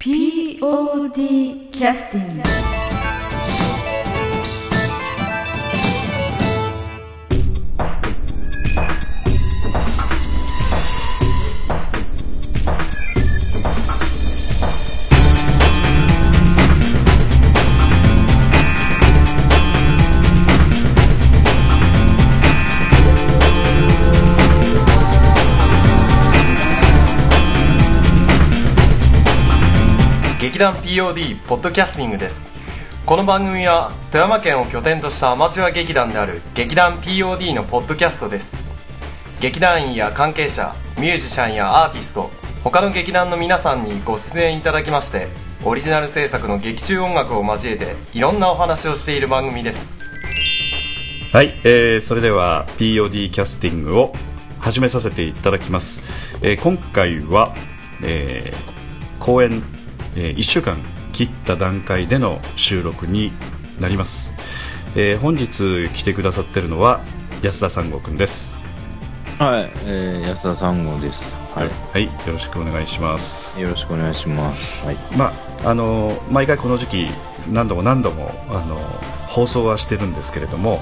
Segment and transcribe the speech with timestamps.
[0.00, 2.79] POD キャスティング
[30.60, 32.46] 団 POD ポッドキャスティングです。
[33.06, 38.58] この番組は富山県を拠点としたアマチュア劇団である劇団 POD のポッドキャストです。
[39.40, 42.30] 劇団員や関係者ミュージシャンやアーティスト
[42.62, 45.28] 他の劇団の皆さんにご出演いただきまして
[45.64, 49.98] オリジナル制作の劇中音楽を交えていろんなお話をしている番組です。
[51.32, 54.12] はい、えーそれでは POD キャスティングを
[54.58, 56.02] 始めさせていただきます、
[56.42, 57.54] えー今回は、
[58.02, 58.80] えー
[59.20, 59.62] 公演、
[60.16, 60.78] え1週間
[61.12, 63.32] 切った段階での収録に
[63.80, 64.32] なります、
[64.96, 67.00] えー本日来てくださってるのは
[67.42, 68.60] 安田三郷くんです
[69.40, 71.34] はい、えー、安田三号です。
[71.54, 71.70] はい。
[71.70, 74.84] はい、よろしくお願いしますよろしくお願いします。
[74.84, 74.96] はい。
[75.16, 75.32] ま
[75.64, 77.06] ああの毎回この時期
[77.50, 78.76] 何度も何度もあの
[79.28, 80.80] 放送はしてるんですけれども、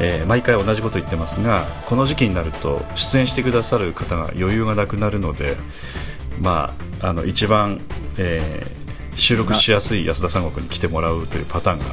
[0.00, 5.56] えー毎回同じこと言ってますがこの時期になると出演してくださる方が余裕がなくなるので、
[6.40, 7.80] まあ、あの一番、
[8.18, 8.84] えー
[9.16, 11.84] 収録しやすい安田三国に来てもらうというパターンが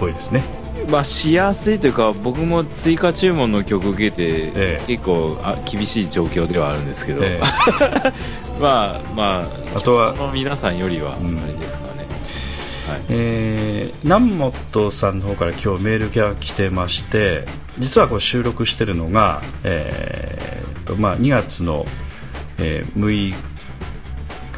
[0.00, 0.42] 多いですね。
[0.88, 7.40] まあ、しやすいというか、僕も追加注文の曲受けて、ええ結構あ厳しい状況ではあるんですけど、え
[8.60, 12.06] まあ まあ、あとはその皆さんよりは、あんれですかね。
[12.88, 13.00] はい。
[13.10, 17.46] えー南本さんの方から今日メールが来てまして
[17.78, 21.84] 実はこれ収録してるのが、えーとまあ、2月の、
[22.58, 23.34] えー6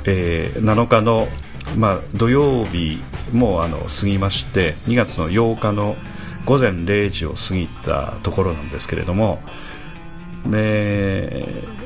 [0.04, 1.28] えー7日の、
[1.76, 5.96] まあ、土曜日もあの過ぎまして2月の8日の
[6.46, 9.40] 午前0時を過ぎたところなんですけれども、
[10.52, 11.80] えー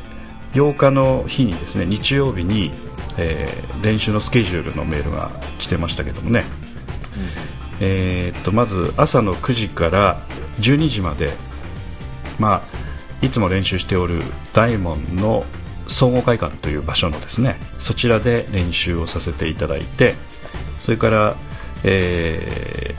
[0.54, 2.70] 8日の日にですね日曜日に、
[3.19, 6.44] えー練習のスケジュールのメールが来てましたけどもね、
[7.80, 10.22] えーっとまず朝の9時から
[10.60, 11.32] 12時まで、
[12.38, 14.22] まあ、いつも練習しておる
[14.53, 15.44] 大門の
[15.89, 20.15] 総合会館という場所のですねそちらで練習をさせていただいて
[20.81, 21.37] それから、
[21.83, 22.95] え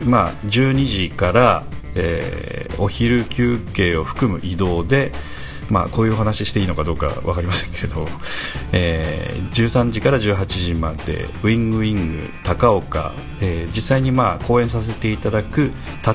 [0.00, 1.64] ーまあ、12時から、
[1.94, 5.12] えーお昼休憩を含む移動で、
[5.70, 8.08] まあ、こういうお話していいのかどうか分かりませんけど、
[8.72, 15.70] えー13時から18時までウィングウィング高岡、え実際にまあ公演させていただく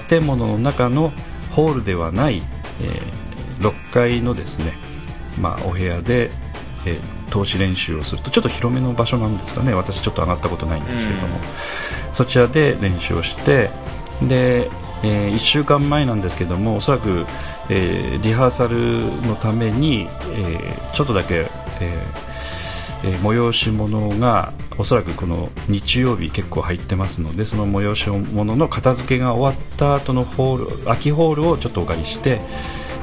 [0.09, 1.13] 建物の中の
[1.51, 2.43] ホールではない、
[2.81, 3.01] え
[3.61, 4.73] 6階のですね、
[5.39, 6.29] まあ、お部屋で、
[6.85, 9.71] えー投資練習をするとちょっと広めの場所なんですかね。
[9.75, 11.39] 私ちょっと上がったことないんですけれども、
[12.11, 13.69] そちらで練習をして
[14.23, 14.67] で、
[15.03, 17.27] え1週間前なんですけどもおそらく、
[17.69, 18.75] えーリハーサル
[19.27, 21.45] のために、えーちょっとだけ、
[21.81, 32.41] えーえー催し物がおそらくこの日曜日結構入ってますのでその催し物の片付けが終わった後のホール空きホールをちょっとお借りして、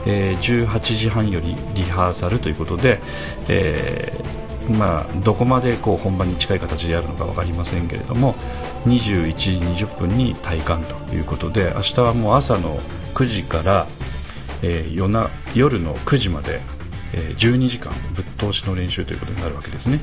[0.06, 3.00] えー18時半よりリハーサルということで、
[3.48, 8.34] えーまあ、どこまでこう本番に近い形でやるのか分かりませんけれども
[8.86, 12.78] 21時20分に体感ということで明日はもう朝の
[13.14, 13.86] 9時から、
[14.62, 16.60] えー夜な夜の9時まで、
[17.12, 20.00] えー12時間ぶっ通しの練習ということになるわけですね。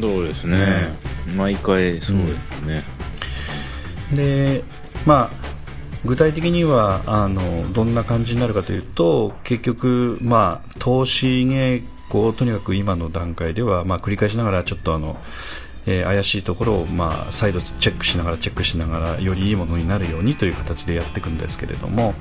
[0.00, 0.58] そうですね。
[0.58, 0.98] ね
[1.36, 2.84] 毎回そうですね。
[4.12, 4.64] で
[5.06, 5.49] まあ
[6.04, 15.16] 具体的にはあのどんな感じになるかというと結局、まあ、投資稽古をとにかく今の段階では、まあ、繰り返しながらちょっとあの、
[15.86, 22.14] えー怪しいところを、まあ、再度チェックしながらチェックしながらよりいいものになるようにという形でやっていくんですけれども、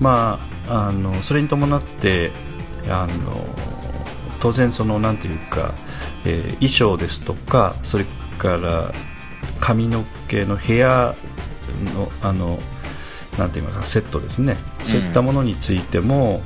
[0.00, 2.30] まあ、あのそれに伴って
[2.88, 3.46] あの
[4.40, 5.74] 当然そのなんていうか、
[6.24, 8.06] えー衣装ですとかそれ
[8.38, 8.92] から
[9.60, 11.14] 髪の毛のヘア
[11.94, 12.58] のあの
[13.38, 16.42] なんて言いますかセットですね、そういったものについても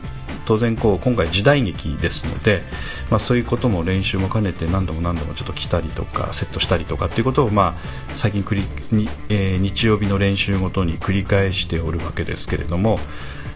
[0.47, 2.63] 当然こう今回時代劇ですので、
[3.11, 8.63] まあ、そういうことも練習も兼ねて何度も何度もちょっと来たりとかセットしたりとかっていうことを、まあ、最近繰り
[8.97, 12.99] に、えー日曜日の練習ごとに繰り返しておるわけですけれども、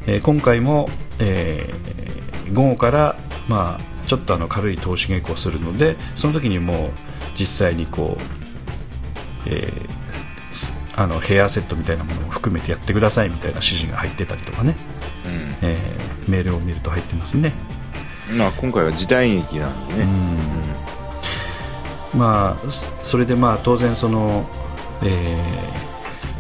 [0.07, 0.89] えー今回も、
[1.19, 3.17] えー午後から、
[3.47, 6.91] まあ、ちょっとあの軽い投資稽古をするのでその時にもう
[7.39, 8.23] 実際にこう、
[9.47, 9.98] えーす
[10.99, 14.75] あのヘアセットみたいなものも含めてやってくださいみたいな指示が入ってたりとかね、
[15.25, 15.33] うん。
[15.63, 17.53] えーメールを見ると入ってますね。
[18.37, 20.03] まあ、今回は時代劇なんでね。
[22.15, 24.49] うんまあ、そそれでまあ当然その、
[25.03, 25.43] え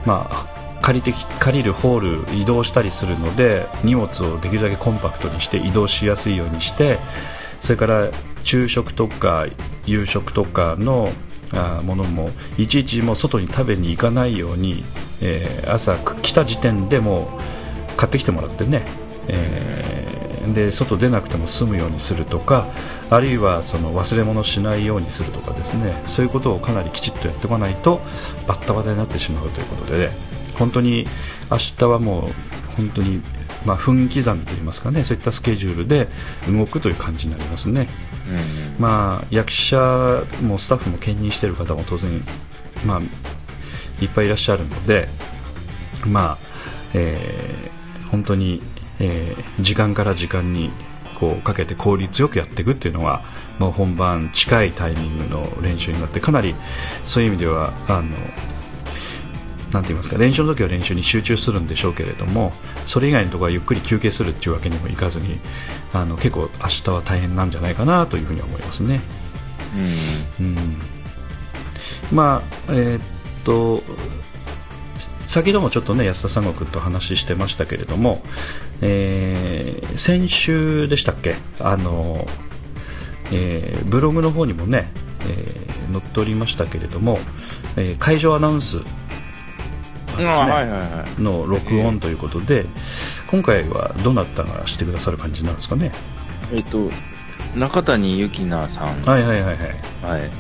[0.05, 6.99] ーまあ、借りてき借りるホール移動したりするので荷物をできるだけコンパクトにして移動しやすいようにして
[7.60, 8.08] それから
[8.44, 9.46] 昼食とか
[9.84, 11.10] 夕食とかの
[11.53, 14.85] あものもいちいちもう外に食べに行かないように、
[15.21, 17.29] えー朝来た時点でも
[17.93, 18.83] う買ってきてもらってね、
[19.29, 20.19] えー
[20.55, 22.69] で外出なくても済むようにするとか
[23.11, 28.01] あるいはその忘れ物しないようにするとかですねそういうことをかなりきちっとやっておかないと
[28.47, 30.11] バッタバタになってしまうということで、
[30.59, 31.06] 本当に
[31.51, 32.33] 明日はもう
[32.77, 33.21] 本当に、
[33.69, 36.09] まあ、分刻みといいますかねそういったスケジュールで
[36.50, 37.88] 動くという感じになりますね。
[38.79, 42.11] まあ、役者もスタッフも兼任している方も当然、
[42.87, 43.00] まあ、
[44.03, 45.09] いっぱいいらっしゃるので、
[46.06, 46.38] まあ
[46.94, 47.79] えー
[48.11, 48.62] 本当に、
[49.00, 50.70] えー時間から時間に
[51.19, 53.25] こうかけて効率よくやっていくっていうのは
[53.59, 56.55] もう本番近いタイミングの練習になってかなり
[57.05, 58.15] そういう意味ではあの
[59.73, 62.53] なんて言いますか練習の時は練習に集中するんでしょうけれども
[62.87, 65.38] それ以外のところはゆっくり休憩するっていうわけにもいかずに
[65.93, 69.00] あの結構明日は大変なんじゃないかなというふうに思いますね。
[70.41, 70.76] うん。
[72.11, 73.03] まあえーっ
[73.44, 73.82] と
[75.26, 78.23] 先ほどもちょっとね安田三悟君と話してましたけれども、
[78.81, 81.37] えー先週でしたっけ？
[81.61, 82.26] あの、
[83.31, 87.19] えーブログの方にもね、えー載っておりましたけれども、
[87.76, 88.81] えー会場アナウンス
[90.19, 90.29] うん。
[90.29, 91.23] あはいはいはい。
[91.23, 92.67] の録音ということで、
[93.29, 95.93] 今回はどなたがしてくださる感じなんですかね？
[96.53, 96.91] えっと
[97.56, 99.03] 中谷由紀奈さん。
[99.03, 99.56] はいはいはい
[100.03, 100.20] はい。
[100.20, 100.31] はい、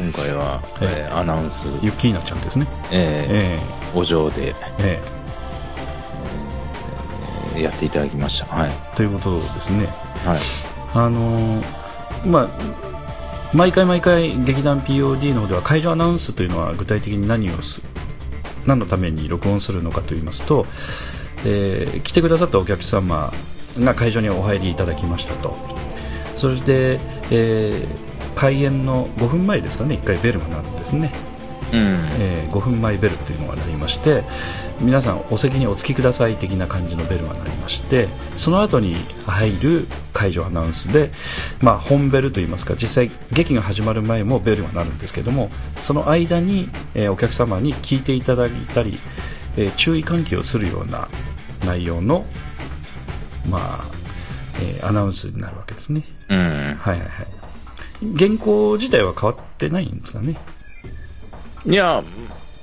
[0.00, 1.12] 今回は、ええ。
[1.12, 2.66] ーアナウンス、ユッキーナちゃんですね。
[2.90, 3.94] ええ。
[3.94, 5.02] ーお嬢で、ええ。
[7.54, 8.46] えーやっていただきました。
[8.54, 8.70] はい。
[8.70, 9.86] えということですね。
[10.24, 10.38] はい。
[10.94, 11.64] あのー
[12.26, 12.48] まあ
[13.54, 17.80] 毎回毎回劇団 POD の方では会場アナウンスというのは具体的に何をす
[18.68, 20.66] 何のために録音するのかと言いますと、
[21.44, 23.32] えー来てくださったお客様
[23.80, 25.56] が会場にお入りいただきましたと。
[26.36, 27.00] それで、
[27.30, 31.12] えー開演の5分前ですかね1回ベルが鳴るんですね、
[31.72, 34.24] えー5分前ベルというのが鳴りまして
[34.80, 41.10] 皆さんお席にお付きください的な感じのベルが鳴りましてその後に入る会場アナウンスで、
[41.60, 45.50] まあ、本ベルといいますか実際劇が始まる前もベルが鳴るんですけども
[45.80, 48.98] その間に、えーお客様に聞いていただいたり、
[49.56, 51.08] えー注意喚起をするような
[51.66, 52.24] 内容の、
[53.48, 53.84] まあ
[54.60, 56.02] えーアナウンスになるわけですね。
[56.30, 56.38] うん。
[56.38, 57.28] はいはいはい
[58.16, 60.36] 原稿自体は変わってないんですかね。
[61.68, 62.02] いや、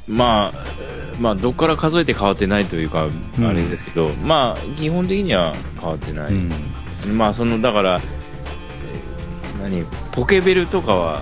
[0.08, 6.34] まあ、えーまあ、どっから数えて変わってないというか、うんあれですけど、まあ、基本的には変わってない。
[6.34, 6.52] うん
[7.18, 8.02] まあ、その、だから、
[9.60, 11.22] えー何、ポケベルとかは、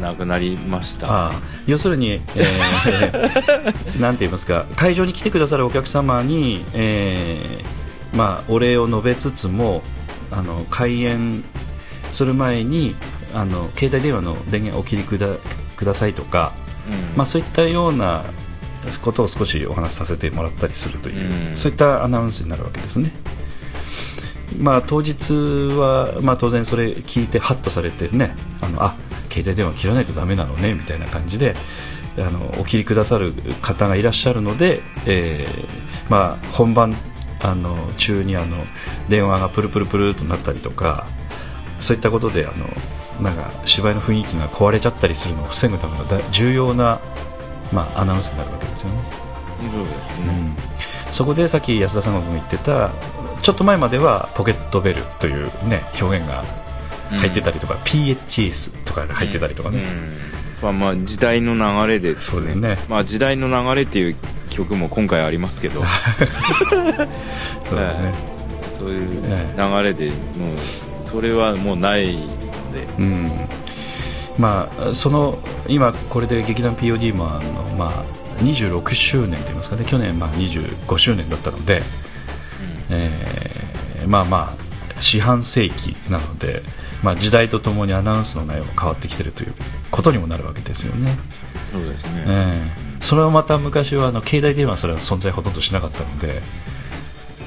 [0.00, 1.32] なくなりました。
[1.66, 9.82] 要するに、えー なんて言いますか会場に来てくださるお客様に、えーまあ、お礼を述べつつも
[10.30, 11.44] あの開演
[12.10, 12.94] する前に
[13.34, 15.28] あの携帯電話の電源お切りくだ
[15.76, 16.61] くださいとか、うん
[17.16, 18.24] まあ、そういったような
[19.02, 23.12] ことを少しお話しさせてもらったりするという、うんそういったアナウンスになるわけですね。
[24.58, 28.94] まあ、当日は、まあ、当然それ聞いてハッとされてねあのあ
[29.30, 31.56] 携帯電話切らないとダメなのねみたいな感じで
[32.18, 36.94] あのお切りくださる方がいらっしゃるので、えーまあ、本番
[37.40, 38.64] あの中にあの
[39.08, 41.06] 電話がプルプルプルとなったりとか
[41.78, 42.66] そういったことであの
[43.20, 47.00] なんか芝居の雰囲気が壊れちゃったりするのを防ぐための大重要な、
[47.72, 49.02] まあ、アナウンスになるわけですよね。
[49.72, 50.54] そうですね。
[51.08, 51.12] うん。
[51.12, 52.90] そこでさっき安田さんが言ってた
[53.42, 56.44] ちょっと前まではポケットベルという、ね、表現が
[57.10, 60.12] 入ってたりとか、PHS とかが入ってたりとかね、うん。
[60.62, 62.78] まあまあ時代の流れでそうだよね。
[62.88, 64.16] まあ時代の流れっていう
[64.48, 65.82] 曲も今回ありますけど。
[66.70, 66.76] そ
[67.76, 68.14] うだよね、
[68.78, 69.54] そういうえ。
[69.56, 70.56] 流れでもう
[71.00, 72.16] それはもうない
[72.72, 72.88] ので。
[72.98, 73.30] うん。
[74.38, 75.38] まあ、その
[75.68, 79.84] 今、これで劇団 POD もあの、まあ、26周年といいますかね。
[79.84, 81.82] 去年まあ25周年だったので、
[82.90, 86.62] えーまあまあ四半世紀なので、
[87.02, 89.54] まあ、時代とともにアナウンスの内容も変わってきているという
[89.90, 91.18] ことにもなるわけですよね。
[91.72, 96.40] そうですね、ええそれはまた昔はあの携帯電話それは存在ほとんどしなかったので、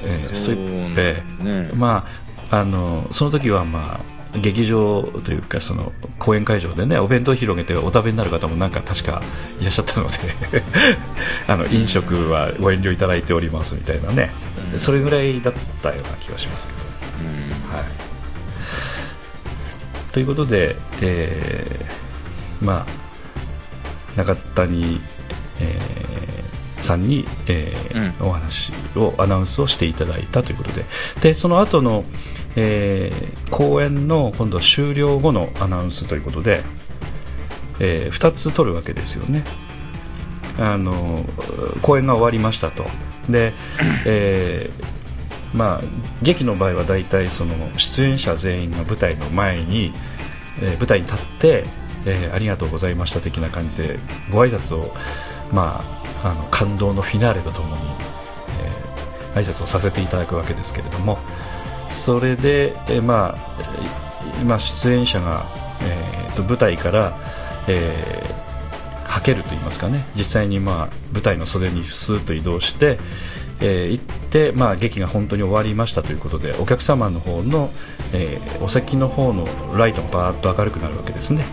[0.04, 0.56] ええそう
[0.94, 1.44] ですね。
[1.44, 2.06] ええま
[2.50, 9.22] あ、あのその時は、まあ、劇場というかその公演会場で、ね、お弁当を広げてお食べになる方もなんか確か
[9.60, 10.16] いらっしゃったので
[11.48, 14.30] あの飲食はご遠慮いただいておりますみたいなね、
[14.72, 16.78] うんそれぐらいだったような気がしますけど。
[17.76, 17.86] はい、
[20.12, 25.00] ということで、えーまあ、中谷、
[25.60, 30.84] えーさんに、えーお話をアナウンスをしていただいたということで。
[31.20, 32.04] でその後の、
[32.56, 36.62] えー公演の今度終了後のアナウンスということで、
[37.78, 39.44] え2つ取るわけですよね。
[40.58, 41.24] あの
[41.82, 42.84] 公演が終わりましたと
[43.28, 43.52] で、
[44.06, 45.86] えーまあ、
[46.22, 49.92] 劇の場合は大体その出演者全員が舞台の前に、
[50.60, 51.64] えー舞台に立って、
[52.04, 53.98] えありがとうございました的な感じで
[54.30, 54.94] ご挨拶を、
[55.52, 55.84] ま
[56.22, 57.82] あ、あの感動のフィナーレとともに、
[58.60, 61.18] えー挨拶をさせていただくわけですけれども
[61.90, 64.06] それで、えーまあえー
[64.42, 65.46] 今出演者が、
[65.80, 67.16] えーと舞台から、
[67.68, 68.46] えー
[69.08, 70.06] はけると言いますかね。
[70.14, 72.98] 実際にまあ舞台の袖にスーッと移動して、
[73.60, 77.70] えー行って、まあ、劇が本当に終わりましたということでお客様の方の、
[78.12, 79.46] えーお席の方の
[79.78, 81.44] ライトがバーッと明るくなるわけですね、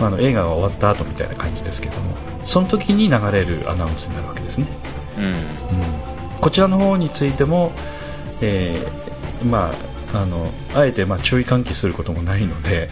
[0.00, 4.66] まあ、あの映画が終わった後みたいな感じですけどもその時に流れるアナウンスになるわけですね。
[5.18, 5.24] うん。
[5.24, 5.34] うん。
[6.40, 7.72] こちらの方についても、
[8.40, 9.03] えー
[9.44, 9.74] ま
[10.12, 12.88] あ、あのあえてまあ注意喚起することもないので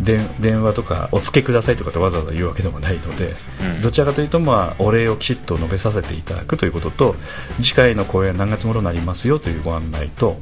[0.00, 3.82] で電話とかお付けくださいとかってわざわざ言うわけでもないので、うん。
[3.82, 7.16] どちらかというと、まあ、お礼をきちっと述べさせていただくということと
[7.60, 10.38] 次回の公演は何月頃になりますよというご案内と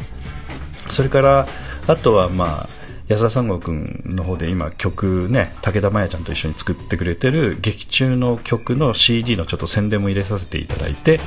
[0.91, 1.49] それから
[1.87, 2.78] あとは、まあ、
[3.09, 11.21] 安田三郷君の方で今曲ね武田真弥ちゃんと一緒に作ってくれてる劇中の曲の CD のちょっと宣伝も入れさせていただいて、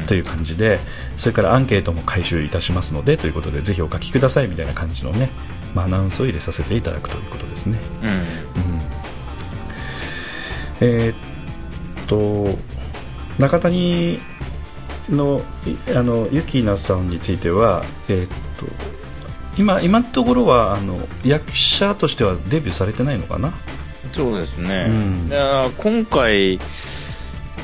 [0.00, 0.06] うん。
[0.06, 0.78] という感じで
[1.16, 5.30] それからアンケートも回収いたしますのでということでぜひお書きくださいみたいな感じのね、
[5.74, 7.78] まあ、アナウンスを入れさせていただくということですね。
[8.02, 8.08] うん。
[8.08, 8.24] うん。
[10.80, 11.16] えーっ
[12.06, 12.56] と
[13.38, 14.18] 中谷
[15.10, 18.97] のいあのユキナさんについては、えーっと
[19.58, 23.52] 今今のところはあの役者としてはデビューされてないのかな？
[24.12, 25.30] そうですね、うん。
[25.76, 26.58] 今回え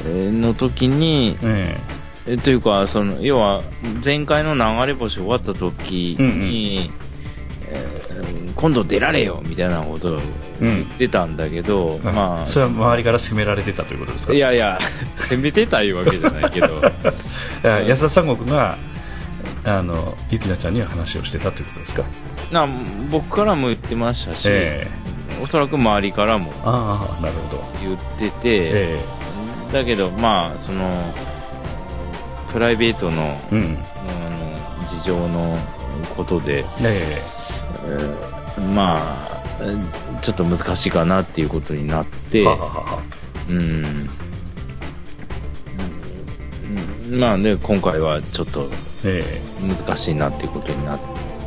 [0.05, 1.81] ーの時にえ
[2.27, 2.37] え。
[2.39, 3.63] というかその要は
[4.05, 6.91] 前回の流れ星終わった時に、
[7.69, 10.21] えー今度出られよみたいなことを
[10.61, 14.33] 言ってたんだけど、えまあそれは周りから責められてたということですか？
[14.33, 14.79] いやいや
[15.17, 16.81] 攻めてたいうわけじゃないけど。
[17.87, 18.79] 安田三国が
[19.65, 22.05] あのゆきなちゃんには話をしてたということですか？
[22.53, 22.69] な
[23.11, 24.87] 僕からも言ってましたし、え
[25.43, 27.65] おそらく周りからもああなるほど。
[27.81, 28.99] 言ってて、え
[29.73, 30.91] だけどまあその
[32.53, 33.79] プライベートのえうん。
[33.97, 35.57] あの事情の
[36.17, 36.87] ことで、ええ。
[38.61, 38.99] ーま
[39.33, 42.47] あえーちょっと難しいかなっていうことになって
[43.51, 44.09] うん。
[47.19, 48.71] まあね今回はちょっと
[49.05, 51.01] え難しいなっていうことになっ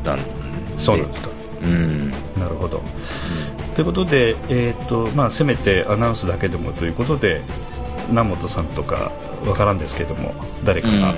[0.04, 0.30] たんで。
[0.78, 1.30] えそうなんですか。
[1.64, 2.12] うん。
[2.12, 2.84] なるほど。
[3.76, 7.42] ということで、えーとまあ、せめてアナウンスだけでもということで
[8.10, 9.12] 南本さんとか
[9.46, 10.34] わからんですけども
[10.64, 11.16] 誰かが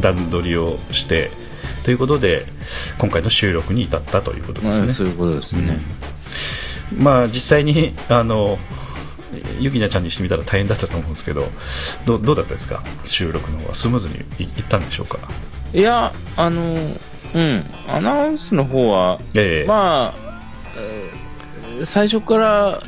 [0.00, 1.30] 段取りをして、
[1.84, 2.46] ということで
[2.98, 4.88] 今回の収録に至ったということでまあ、すね。
[4.88, 5.78] そういうことですね、
[6.92, 7.02] うん。
[7.02, 8.58] まあ、実際にあの
[9.58, 11.48] ゆきなちゃんにしてみたら大変だったと思うんですけど
[12.04, 12.82] どどうだったですか？
[13.04, 15.18] 収録の方はスムーズにいいったんでしょうか、
[15.74, 16.62] いやあの
[17.34, 19.68] うんアナウンスの方はええ。
[19.68, 20.40] まあ、
[20.76, 21.26] えー
[21.84, 22.78] 最初から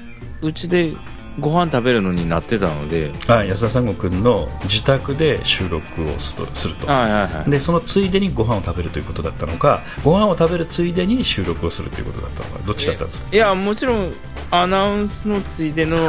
[0.40, 0.94] うちで
[1.40, 6.54] ご飯食べるのになってたので、あ安田三悟君の自宅で収録をすると。
[6.56, 7.50] するとはいはいはい。
[7.50, 13.28] でそのついでにご飯を食べるということだったのかご飯を食べるついでに収録をするということだったのかどっちだったんですか？
[13.30, 14.14] いや、もちろん、
[14.50, 16.08] アナウンスのついでの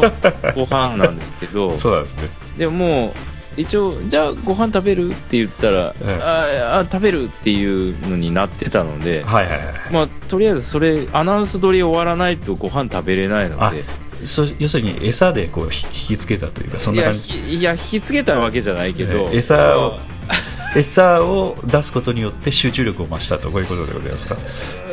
[0.55, 2.29] ご飯なんですけど、 そうなんですね。
[2.57, 3.13] でももう、
[3.59, 13.83] 一応、じゃあご飯食べるって言ったら、ええああ、食べるっていうのになってたので、はいはいはいまあ、とりあえずそれ、アナウンス撮り終わらないとご飯食べれないのあで、
[14.25, 17.19] そ要するに餌でこうひ引きつけたというかそんな感じ？
[17.33, 19.99] ひいや、引きつけたわけじゃないけど、ええ餌を
[20.75, 24.37] 餌を出すことによって集中力を増したとこういうことでございますか？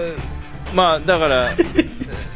[0.74, 1.48] まあだから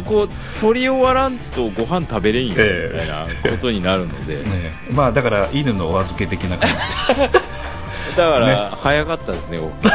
[0.00, 0.28] こう
[0.60, 2.90] 取り終わらんとご飯食べれんよみえ。
[2.94, 6.74] えたいなことになるので、ねまあだから犬のお預け的な感じ。
[8.16, 9.72] だから早かったですね僕。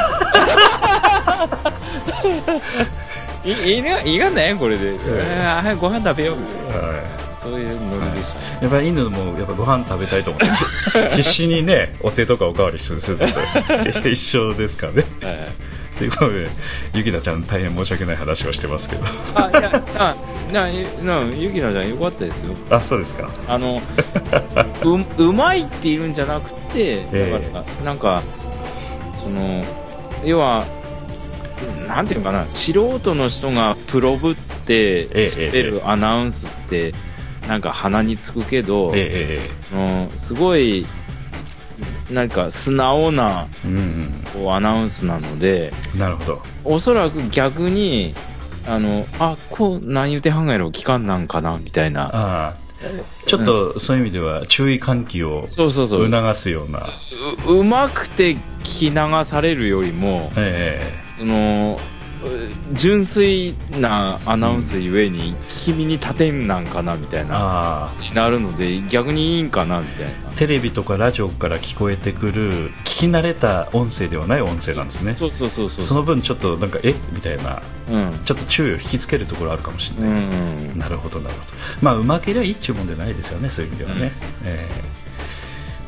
[3.45, 6.37] いいがいいがねこれで、あー早くご飯食べよう。
[6.37, 6.81] みたい。
[6.81, 6.93] なは
[7.39, 8.63] そういうノリでしたね、い。
[8.63, 13.13] やっぱり犬もやっぱご飯食べたいと思って 必死にねお手とかおかわりすると。
[14.09, 15.05] 一緒ですかね。
[15.21, 15.47] はいはい
[15.97, 16.47] ということで
[16.93, 19.03] ゆきなちゃん大変申し訳ない話をしてますけど。
[19.35, 20.15] あいやあ
[20.51, 22.55] ななゆきなちゃんよかったですよ。
[22.69, 23.29] あそうですか。
[23.47, 23.81] あの
[24.83, 28.21] ううまいっていうんじゃなくてえだからなんか
[29.21, 29.63] その
[30.23, 30.65] 要は
[31.87, 36.93] なんていうのかな素人の人がプロぶっって喋るアナウンスって
[37.47, 40.85] なんか鼻につくけど、えうん、すごい
[42.11, 43.47] なんか素直な
[44.33, 46.41] こうアナウンスなので、なるほど。
[46.63, 48.13] おそらく逆に
[48.67, 52.09] あのあこう何言うてはんがやろ期間なんかなみたいな。
[52.13, 52.55] あ
[53.25, 55.71] ちょっとそういう意味では注意喚起を促
[56.35, 56.85] すような。
[57.47, 61.79] うまくて聞き流されるよりも、ええ、その
[62.73, 67.91] 純粋なアナウンスゆえに、君に立てんなんかなみたいな。
[67.99, 70.31] になるので逆にいいんかなみたいな。
[70.31, 75.15] テレビとかラジオから聞こえてくる聞き慣れた音声ではない音声なんですね。
[75.17, 75.85] そうそうそうそう。
[75.85, 80.71] その分ちょっとなんかえみたいな、うん、ちょっと注意を引きつけるところあるかもしれない、うん。
[80.71, 81.53] うん、なるほどなるほど。
[81.81, 84.11] まあうまければいいっちゅうもんじゃないですよねそういう意味ではね、うん、
[84.45, 84.69] え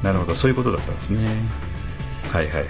[0.02, 0.36] ー、なるほど。
[0.36, 1.20] そういうことだったんですね。
[2.32, 2.66] はいはいはい。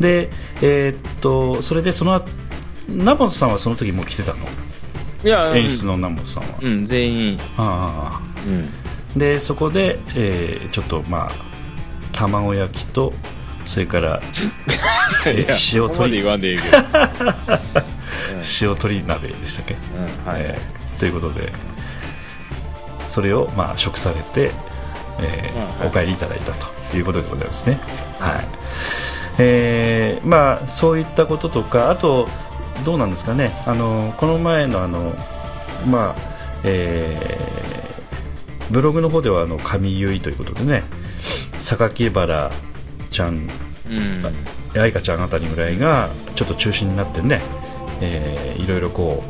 [0.00, 0.30] で
[0.62, 2.30] えー、っとそれでその後
[2.88, 4.46] ナモさんはその時もう来てたの？
[5.24, 6.58] いや演出のナモさんは。
[6.60, 6.86] うん。
[6.86, 7.40] 全員。
[7.56, 9.18] ああうん。
[9.18, 11.32] でそこで、えー、ちょっとまあ
[12.12, 13.12] 卵焼きと
[13.64, 14.20] それから
[15.26, 16.22] 塩鶏。
[18.60, 21.52] 塩鶏鍋でしたっけ、うんはい、えー、ということで
[23.06, 24.52] それをまあ食されて、
[25.20, 26.52] えー、うんはい、お帰りいただいた
[26.90, 27.80] ということでございますね、
[28.18, 28.48] はい。
[29.38, 32.28] えー、まあそういったこととかあと
[32.84, 33.52] どうなんですかね。
[33.66, 35.14] あのこの前のあの、
[35.86, 40.82] まあえー、ブログの方ではあの上結衣ということでね
[41.60, 42.50] 榊原
[43.10, 47.40] ちゃん、うん、愛花ちゃんあたりぐらいがちょっと中心になってね、
[48.00, 49.22] えー、いろいろこ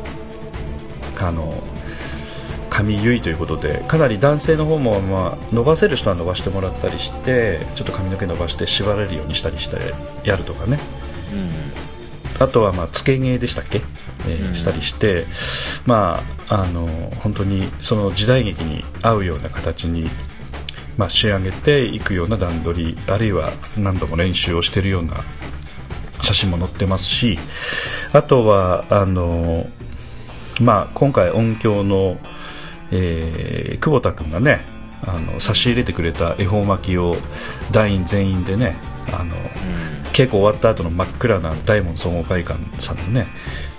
[1.19, 1.63] うあの
[2.69, 9.77] 髪結いということでかなり男性の方も、まあ、伸ばせる人は伸ばしてもらったりしてちょっと髪の毛伸ばして縛れるようにしたりして
[10.23, 10.79] やるとかね、
[11.33, 11.35] う
[11.83, 11.86] ん
[12.39, 13.81] あとはまあつけ芸でしたっけ、
[14.27, 15.25] えー、したりして、
[15.85, 16.87] まあ、あの
[17.21, 20.09] 本当にその時代劇に合うような形に、
[20.97, 25.23] まあ、仕上げていくような段取りあるいは何度も練習をしているような
[26.21, 27.39] 写真も載ってますし
[28.13, 29.67] あとはあの、
[30.61, 32.17] まあ、今回音響の、
[32.91, 34.61] えー、久保田君がね
[35.03, 37.15] あの差し入れてくれた恵方巻きを
[37.71, 38.75] 団員全員でね
[39.11, 43.27] あの、うん稽古終わった後の真っ暗な大門総合会館さんのね。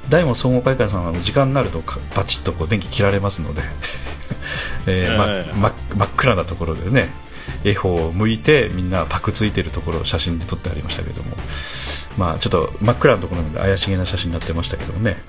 [0.08, 1.82] 大門総合会館さんは時間になると
[2.14, 3.62] バチッとこう電気切られますので。
[4.86, 7.12] えーま、真っ暗なところでね
[7.64, 11.36] 恵方を向いてみんなパクついてるところを写真で撮ってありましたけども。
[12.16, 15.20] まあちょっと真っ暗なところなので怪しげな写真になってましたけどもね。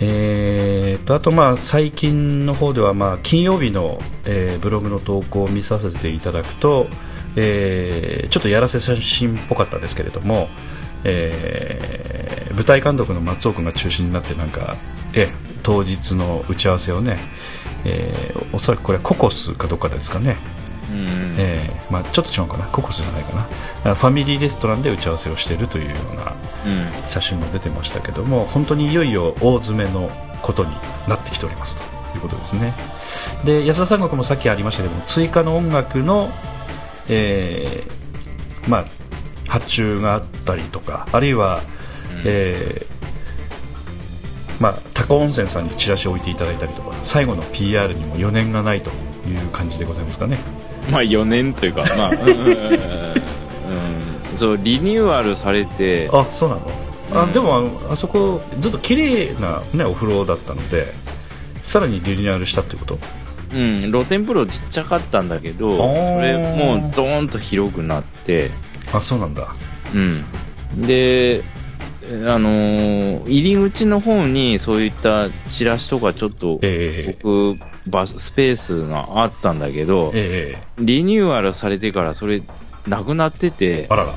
[0.00, 6.88] えーとあとまあ最近の方ではまあ金曜日の、えー、ブログの投稿を見させていただくと
[7.36, 10.48] えー、ちょっとやらせ写真っぽかったですけれども、
[11.04, 14.76] えー、舞台監督の松尾君が中心になってなんか、
[15.12, 15.28] え
[15.62, 17.18] 当日の打ち合わせをね、
[17.84, 20.36] えー、おそらくこれはココスかどっかですかね、
[20.90, 21.34] うん。
[21.38, 22.66] えーまあ、ちょっと違うかな。
[22.66, 23.48] ココスじゃないか
[23.84, 23.94] な。
[23.94, 26.34] ファミリーレストランで打ち合わせをしているというような
[27.06, 30.10] 写真も出てましたけども、本当にいよいよ大詰めの
[30.42, 30.70] ことに
[31.08, 31.82] なってきておりますと
[32.16, 32.74] いうことですね。
[33.44, 36.30] で安田三国もさっきありましたけども追加の音楽の
[37.08, 38.84] えー、まあ、
[39.48, 41.60] 発注があったりとかあるいは、
[42.12, 48.90] うん、えー、まあ、高温泉さんにチラシを置いていただいたりとか最後の PR にも余念がないと
[49.28, 50.38] いう感じでございますかね。
[50.90, 52.22] まあ4年というか、まあ、うんう
[54.36, 56.70] ん、そうリニューアルされてあそうなの、
[57.12, 60.92] うん、あでもあそこずっと綺麗なねお風呂だったので
[61.62, 62.98] さらにリニューアルしたってこと？
[63.54, 68.50] うん、露天風呂ちっちゃかったんだけどそれもうドーンと広くなって。
[68.92, 69.48] あそうなんだ。
[69.94, 70.24] うん。
[70.86, 71.42] で
[72.26, 82.42] あのー、入り口の方にそういったチラシとかちょっと置く場、スペースがあったんだけど、えリニューアルされてからそれ
[82.86, 84.12] なくなっててあらら。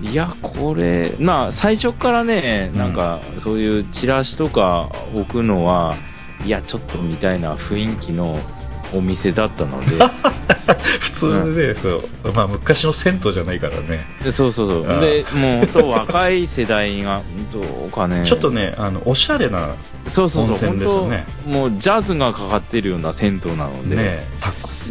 [0.00, 5.96] いやこれまあ最初からねなんかそういうチラシとか置くのは、
[6.44, 8.38] いやちょっとみたいな雰囲気の
[8.94, 9.98] お店だったので。
[11.00, 12.32] 普通でね、うん、そう。
[12.34, 14.06] まあ、昔の銭湯じゃないからね。
[14.30, 15.00] そうそうそう。
[15.00, 17.22] でもうと若い世代が
[17.52, 19.70] どうかねちょっとねあのおしゃれな
[20.06, 20.70] そうそうそう。
[20.70, 21.26] 温泉ですよね。
[21.46, 24.26] もうジャズがかかってるような銭湯なので、ね、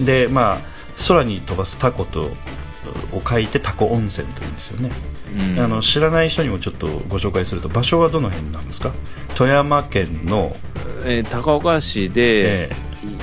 [0.03, 0.57] でまあ
[1.07, 2.31] 空に飛ばすタコと
[3.13, 4.89] を書いてタコ温泉というんですよね、
[5.35, 8.91] うん、あの知らない人にもちょっとご紹介すると場所はどの辺なんですか？
[9.35, 10.55] 富山県の
[11.05, 12.71] えー、高岡市で、え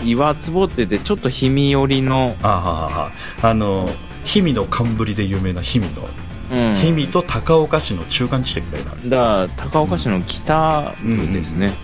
[0.03, 3.13] ー、岩坪って言ってちょっと氷見寄りのあはは
[3.43, 3.91] あの
[4.25, 6.09] 氷見の寒ぶりで有名な氷見の
[6.53, 6.75] うん。
[6.77, 8.91] 氷見と高岡市の中間地点ぐらいな。
[8.91, 11.75] だから高岡市の北部ですね、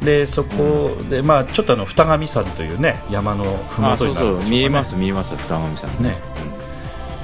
[0.00, 4.50] でそこで、まあ、ちょっとあの二神山というね山のふもあそうそうとになるんでしょうかね。
[4.50, 6.02] 見えます見えます二神さん。
[6.02, 6.16] ね、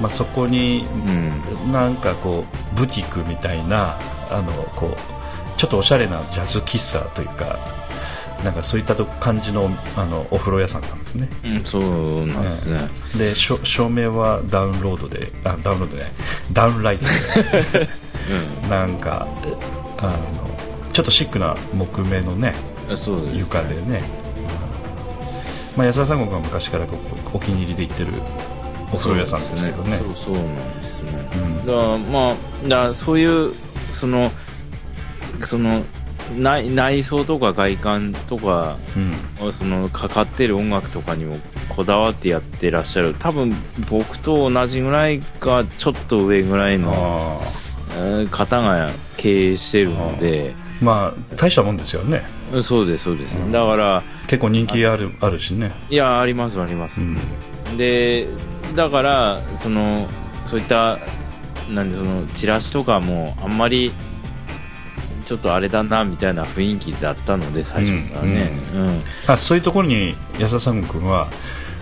[0.00, 0.86] まあ、そこに
[1.62, 1.72] うん。
[1.72, 3.98] なんかこうブティックみたいな
[4.30, 7.58] あのこうちょっとおしゃれなジャズ喫茶というか
[8.44, 11.28] なんかそういったと感じのあのお風呂屋さんなんですね。
[11.44, 16.06] うん、そうなんですね、で照明はダウンロードであダウンロードで
[16.52, 17.04] ダウンライト
[17.72, 18.08] で。
[18.68, 19.26] なんか
[19.96, 20.12] あの
[20.92, 22.54] ちょっとシックな木目のね
[22.88, 24.02] うん、そうです床でね、
[25.76, 26.86] まあ、安田三国は昔から
[27.32, 28.12] お気に入りで行ってる
[28.92, 29.98] お風呂屋さんですけどね。
[29.98, 31.56] そうそうなんですね、うん。
[31.58, 33.54] だからまあだからそういう
[33.92, 34.30] その
[35.44, 35.82] その
[36.36, 39.52] 内内装とか外観とかうん。
[39.52, 43.14] そのかかってる音楽とかにもこだわってやってらっしゃる。
[43.18, 43.54] 多分
[43.88, 47.40] 僕と同じぐらいかちょっと上ぐらいの
[48.30, 50.54] 方が経営してるので。
[50.54, 50.84] ー。
[50.84, 52.24] まあ大したもんですよね。
[52.62, 55.72] そうですそうです、だから結構人気あるあるしね。
[55.90, 57.18] いやありますあります、うん。
[57.76, 58.26] で
[58.74, 60.08] だからその
[60.44, 60.98] そういった
[61.68, 63.92] なんでそのチラシとかもあんまり
[65.24, 71.30] ちょっとあれだなみたいな雰囲気だったので最初からね、うんあそういうところに安田三国君は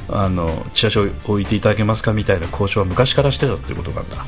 [0.09, 4.27] あのチラシを置いていただけますかみたいな交渉は昔からしてたっていうことなんだ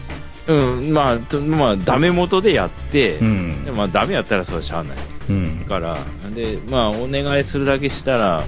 [0.49, 3.65] うんまあとまあダメ元でやって、うん。
[3.65, 4.99] でまあダメやったらそれはしゃあない。
[5.29, 5.57] うん。
[5.69, 5.99] から
[6.35, 8.43] でまあお願いするだけしたら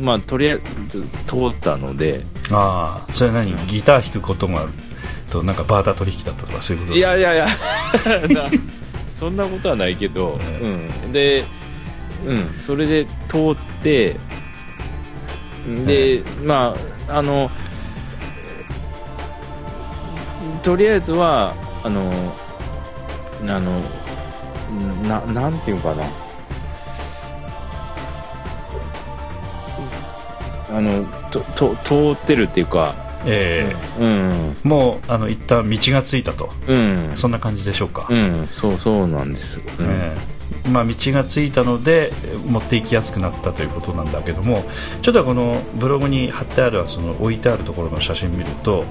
[0.00, 2.24] まあとりあえず通ったので。
[2.50, 3.54] ああそれは何？
[3.66, 4.66] ギター弾くことが
[5.30, 6.98] となんかバーター取引だったとかそういうこと？
[6.98, 7.46] いやいやいや。
[8.28, 8.50] な
[9.10, 11.44] そんなことはないけど、えうん、で、
[12.24, 14.16] うん、それで通って
[15.84, 16.74] で、ま
[17.08, 17.50] ああの
[20.58, 22.10] とりあえずはあの
[23.42, 23.80] あの
[25.08, 26.04] ななんていうかな。
[30.70, 32.94] あのとと通ってるっていうか。
[33.24, 34.06] えうん。
[34.06, 36.50] えもうあの一旦道がついたと。
[36.66, 37.12] うん。
[37.16, 38.46] そんな感じでしょうか、うん。
[38.52, 39.86] そうそうなんです、うん。
[39.86, 40.37] ええ
[40.68, 42.12] まあ、道がついたので
[42.46, 44.64] 持っていきやすくなったということなんだけども
[45.02, 48.84] ちょっとこのブログに貼ってあるその置いてあるところの写真見ると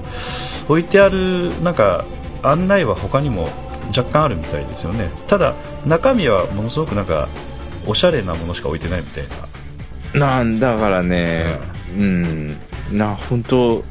[0.68, 2.04] 置いてあるなんか
[2.42, 3.48] 案内は他にも
[3.96, 5.10] 若干あるみたいですよね。
[5.26, 5.54] ただ
[5.86, 7.28] 中身はものすごくなんか
[7.86, 9.24] おしゃれなものしか置いてないみたい
[10.14, 10.26] な。
[10.26, 11.58] なんだからね、
[11.96, 12.56] うん、
[12.92, 13.84] な本当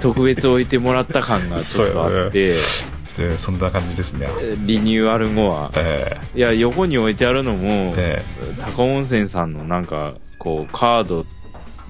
[0.00, 2.56] 特別置いてもらった感がちょっとあって、
[3.20, 4.28] でそんな感じですね、
[4.64, 5.70] リニューアル後は。
[5.76, 8.72] えいや横に置いてあるのも、ええ。
[8.74, 11.26] 高温泉さんのなんかこうカード、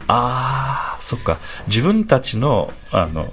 [0.09, 1.39] ああそっか。
[1.69, 3.33] 自分たちのあの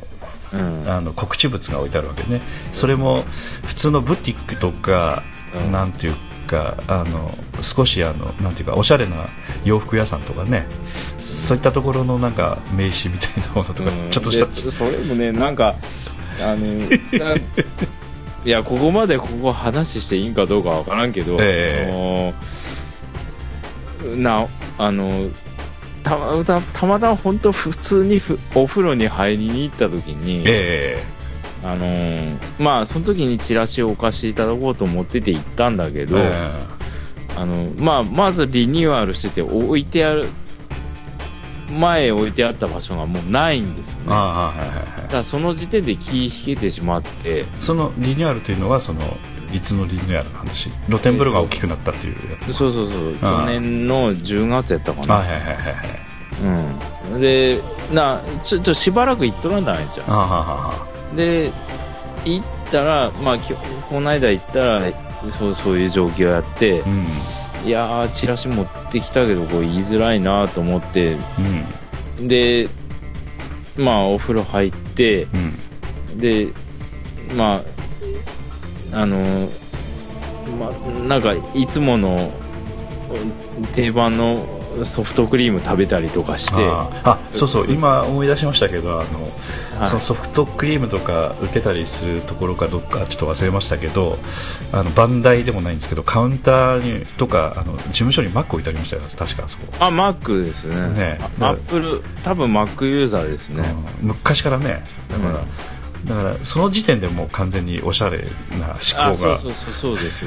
[0.54, 2.42] うん、あの告知物が置いてあるわけね。
[2.72, 3.24] それも
[3.66, 5.24] 普通のブティックとか、
[5.56, 5.72] うん。
[5.72, 6.16] なんていう
[6.48, 9.28] かあの少しあのなんていうかおしゃれな
[9.64, 10.66] 洋服屋さんとかね
[11.20, 14.10] そういったところのなんか名刺みたいなものとか、うん。
[14.10, 15.76] ちょっとしたでそそれもねなんか
[16.42, 16.66] あの
[17.26, 17.36] な
[18.46, 22.34] いやここまでここ話していいんかどうかわからんけど、え
[24.02, 25.30] あのなあの
[26.04, 31.04] たたたまたま本当普通にふお風呂に入りに行った時に、え
[31.68, 36.18] あのーまあその時にチラシを置かせていただこうと思ってて行ったんだけえど、
[37.36, 40.28] あのまあ、まずリニューアルしてて置いてある
[41.70, 44.12] 前置いてあった場所がもうないんですよね。
[44.12, 45.02] はいはいはい。
[45.04, 47.46] だからその時点で気引けてしまって。
[47.60, 49.02] そのリニューアルというのはその
[49.54, 50.70] いつのリニューアルの話？
[50.88, 53.42] 露天風呂が大きくなったっていうやつ、そうそうそうああ。
[53.42, 55.16] 去年の10月やったかな。
[55.16, 57.14] はいはいはいはいはい。
[57.14, 57.22] うん。
[57.22, 60.10] でなちょっとしばらく行っとらんだないじゃん。
[60.10, 60.30] ああはあ
[60.70, 61.52] はで
[62.26, 63.38] 行ったらまあ
[63.90, 64.92] この間行ったら
[65.32, 67.68] そうそういう状況やってあ、うん。
[67.68, 71.18] いやーチラシ持ってきたけどこれ言いづらいなと思って
[72.20, 72.28] うん。
[72.28, 72.70] で
[73.76, 75.38] まあお風呂入ってう
[76.16, 76.20] ん。
[76.20, 76.48] で
[77.36, 77.62] ま
[78.94, 79.50] ああの
[80.60, 82.32] まあなんかいつもの
[83.60, 86.54] うん定番のソフトクリーム食べたりとかして。
[86.56, 87.66] あそうそう。
[87.72, 89.22] 今思い出しましたけどあの、
[89.80, 89.90] はい。
[89.90, 94.18] そのソフトクリームとか受けたりするところかどっかちょっと忘れましたけど
[94.72, 100.76] あのバンダイでもないんですけどカウンターにとかあの事務所にマック置いてありましたよ確かあそこ、あマックですね。
[100.90, 101.18] ね。
[101.40, 103.64] あアップル多分マックユーザーですね、
[104.02, 104.08] うん。
[104.08, 104.84] 昔からね。
[105.10, 106.06] だから、うん。
[106.06, 108.26] だからその時点でもう完全におしゃれな
[108.68, 109.16] 思あ考が。
[109.16, 110.26] そうそうそうそうです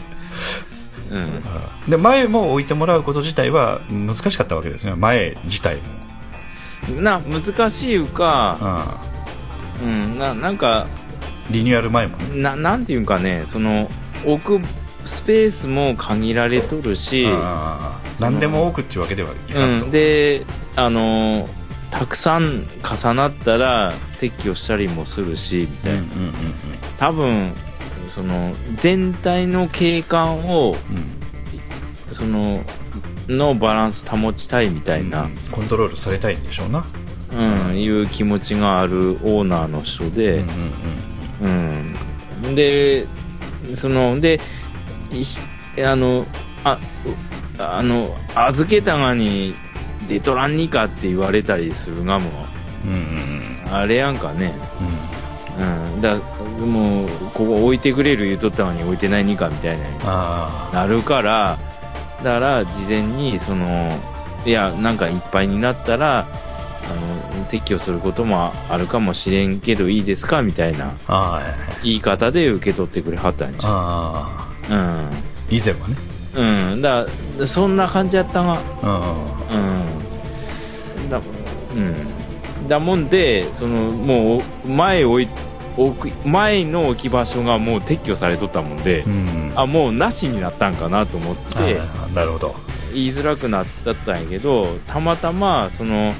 [1.18, 1.90] うん。
[1.90, 4.94] で前も置いてもらうこと自体は難しかったわけですね。
[4.94, 7.00] 前自体も。
[7.00, 9.00] な難しいかあ
[9.82, 10.86] うん、ななんか
[11.50, 12.40] リニューアル前もね。
[12.40, 13.90] ななんていうんかねその
[14.24, 14.66] 置く
[15.04, 17.28] スペースも限られとるし、
[18.18, 20.44] 何でも多くっていうわけではいかうんと、ん、で
[20.76, 21.48] あの
[21.90, 26.34] たくさん重なったら撤去したりもするしみたいな、うんうんうん。
[26.98, 27.52] 多分
[28.14, 30.96] その全体の景観をうん。
[30.96, 31.24] うん
[32.12, 32.62] その
[33.28, 35.24] のバランス保ちたいみたいな。
[35.24, 36.84] うん、コントロールされたいんでしょうな。
[37.32, 41.94] うんいう気持ちがあるオーナーの人で、うんうん
[42.44, 43.08] うん、で
[43.72, 44.38] そので
[45.10, 46.24] いあの
[46.62, 46.78] あ
[47.58, 49.54] うあの預けたがに
[50.06, 52.30] 出とらんにかって言われたりするがも。
[52.84, 52.98] うんうん
[53.66, 53.74] うん。
[53.74, 54.54] あれやんかね。
[54.80, 55.03] うん
[55.58, 56.00] うん。
[56.00, 56.16] だ
[56.64, 59.84] もうここ置いてくれる言うとったのに置いてないにかみたいな。
[60.04, 61.58] あなるから
[62.22, 63.98] だから事前にその
[64.46, 66.26] いやなんかいっぱいになったら
[66.90, 70.94] あの撤去することもあるかもしれんけどいいですかみたいな
[71.82, 75.10] 言い方で受け取ってくれはったんじゃああん。
[75.50, 75.96] 以前はね。
[76.34, 76.72] うん。
[76.72, 78.58] うんだからそんな感じやったが。
[78.82, 79.00] うん。
[81.02, 81.10] うん。
[81.10, 81.20] だ
[81.74, 81.94] うん
[82.68, 85.28] だもんでそのもう前置い
[85.76, 89.52] 置く前の置き場所がもう撤去されとったもんで、うん。
[89.56, 91.80] あもうなしになったんかなと思って、
[92.14, 92.54] なるほど。
[92.92, 93.66] 言いづらくなっ
[94.06, 96.12] たんやけどたまたまその、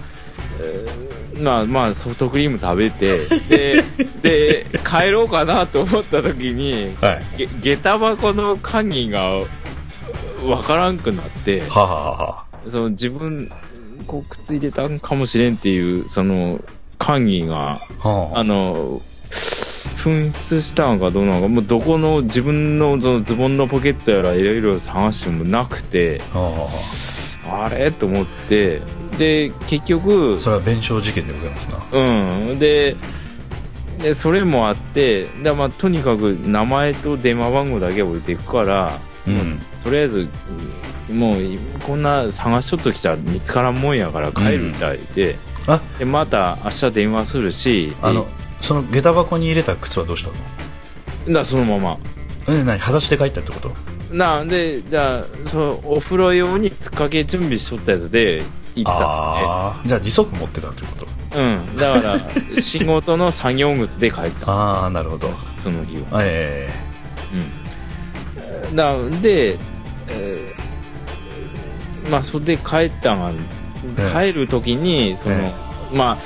[0.61, 3.85] えーまあまあソフトクリーム食べて で
[4.23, 7.23] で帰ろうかなと思った時にはい。
[7.63, 9.41] げ下駄箱の鍵が
[10.47, 13.51] わからんくなってはあはあはその自分
[14.07, 16.61] こう靴入れたんかもしれんっていうその
[16.99, 18.41] 鍵があはあ。
[18.41, 26.69] あの紛失したのかどうなのかもうどこの自分のそのズボンのポケットやらいろいろ探してもなくては
[27.47, 27.69] あ。
[27.71, 27.91] れ？
[27.91, 28.83] と思って
[29.19, 31.79] で結局あそれは弁償事件でございますな。
[31.93, 32.59] うん。
[32.59, 32.97] で
[34.03, 39.61] でそれもあってで、まあ、とにかく名前と電話番号だけ置いていくから、うん。
[39.83, 40.29] とりあえず
[41.11, 41.43] もう
[41.87, 45.37] こんな探しとっときちゃ見つからんもんやから帰るじゃいて、
[45.67, 45.81] あ。
[45.99, 48.27] でまた明日電話するしであの
[48.61, 50.31] その下駄箱に入れた靴はどうした
[51.29, 51.35] の？
[51.35, 51.99] だそのまま。
[52.49, 52.79] え何？
[52.79, 53.71] 裸足で帰ったってこと？
[54.15, 58.43] なんでだそのお風呂用につっかけ準備しとったやつで
[58.75, 58.99] 行った。
[58.99, 61.07] んああじゃあ利息持ってたってこと？
[61.07, 61.77] でうん。
[61.77, 62.21] だから
[62.61, 64.51] 仕事の作業靴で帰った。
[64.51, 65.35] ああなるほど。
[65.57, 66.21] その日は。
[66.23, 66.71] え
[68.71, 68.77] うん。
[68.77, 69.59] なんで、
[70.09, 70.64] えー
[72.11, 73.33] まあそれで帰ったが
[73.99, 75.53] え帰る時にその、え
[75.93, 76.19] まあ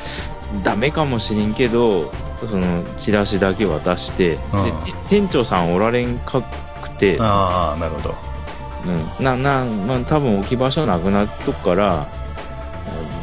[0.62, 2.12] ダメかもしれんけど
[2.46, 4.38] そのチラシだけ渡して、で
[5.08, 6.42] 店長さんおられんか
[6.82, 8.14] くてえ、ああなるほど。
[9.18, 12.06] うん、ななまあ多分置き場所なくなっとくから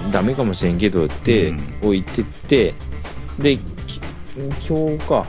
[0.03, 1.59] うんダメかもしれんけどってうん。
[1.81, 2.73] 置いてって、
[3.39, 4.01] でき
[4.37, 5.25] 今日か。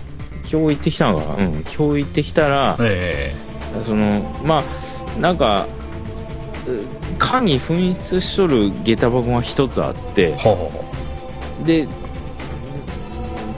[0.49, 1.47] 今日行ってきたのかな？
[1.47, 1.53] うん。
[1.62, 3.35] 今日行ってきたらえ。
[3.83, 4.62] そのま
[5.17, 5.67] あなんか
[7.16, 10.37] う鍵紛失しとる下駄箱が一つあって
[11.64, 11.88] で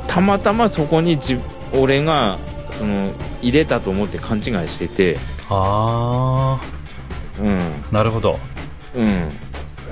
[0.06, 1.38] たまたまそこにじ
[1.72, 2.38] 俺が
[2.70, 5.14] その入れたと思って勘違いしてて。
[5.14, 5.18] う
[5.50, 6.60] あ
[7.40, 7.58] うん。
[7.58, 8.38] あなるほど。
[8.94, 9.04] う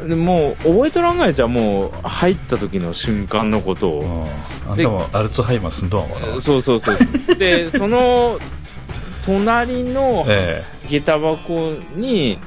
[0.04, 0.08] ん。
[0.08, 4.72] でもう覚えとらんがいじゃもう入った時の瞬間のことを、うん。
[4.72, 7.36] あんたもアルツハイマーすんどんわなそうそうそうそう。
[7.36, 8.38] でその
[9.24, 10.64] 隣のえ。
[10.88, 12.38] 下駄箱に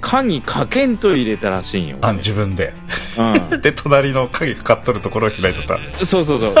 [0.00, 1.96] 鍵かけんと入れたらしいんよ。
[2.02, 2.72] えあ自分で。
[3.52, 5.74] う で隣の鍵かかっとるところを開いとった。
[5.74, 6.54] ん、そうそうそう。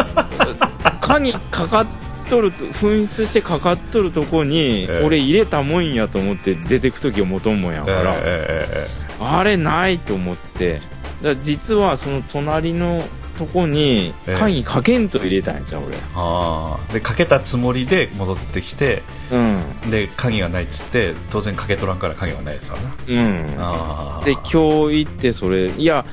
[1.00, 1.86] 鍵かかっ
[2.28, 5.02] とると紛失してかかっとるとこに、ええ。
[5.04, 8.96] 俺入れたもんやと思って出てく時を求むもんやええから、ええ。
[9.20, 10.74] あれないと思って。
[10.74, 10.88] だか
[11.22, 13.04] ら実はその隣の
[13.36, 14.36] とこにええ。
[14.38, 15.96] 鍵かけんと入れたんやじゃん俺。
[16.14, 19.90] ああでかけたつもりで戻ってきてうん。
[19.90, 22.94] で鍵がないっつって当然かけとらんから鍵がないですわな。
[23.08, 23.46] うん。
[23.58, 24.42] ああで今
[24.90, 26.04] 日行ってそれいや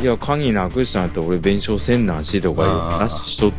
[0.00, 3.52] いや鍵なくしたんやったら俺弁償せんなんしとか話しとっ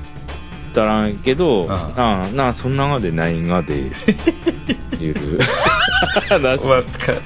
[0.73, 3.73] たらんけどあなあなあそんながでないんがで
[5.01, 5.39] いう。
[6.29, 6.67] 話。
[6.67, 6.81] ま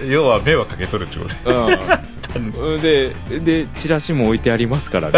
[0.07, 1.51] 要は迷惑かけとるってこと。
[1.51, 1.71] でう
[2.09, 2.12] ん
[2.81, 5.11] ででチラシも置いてありますから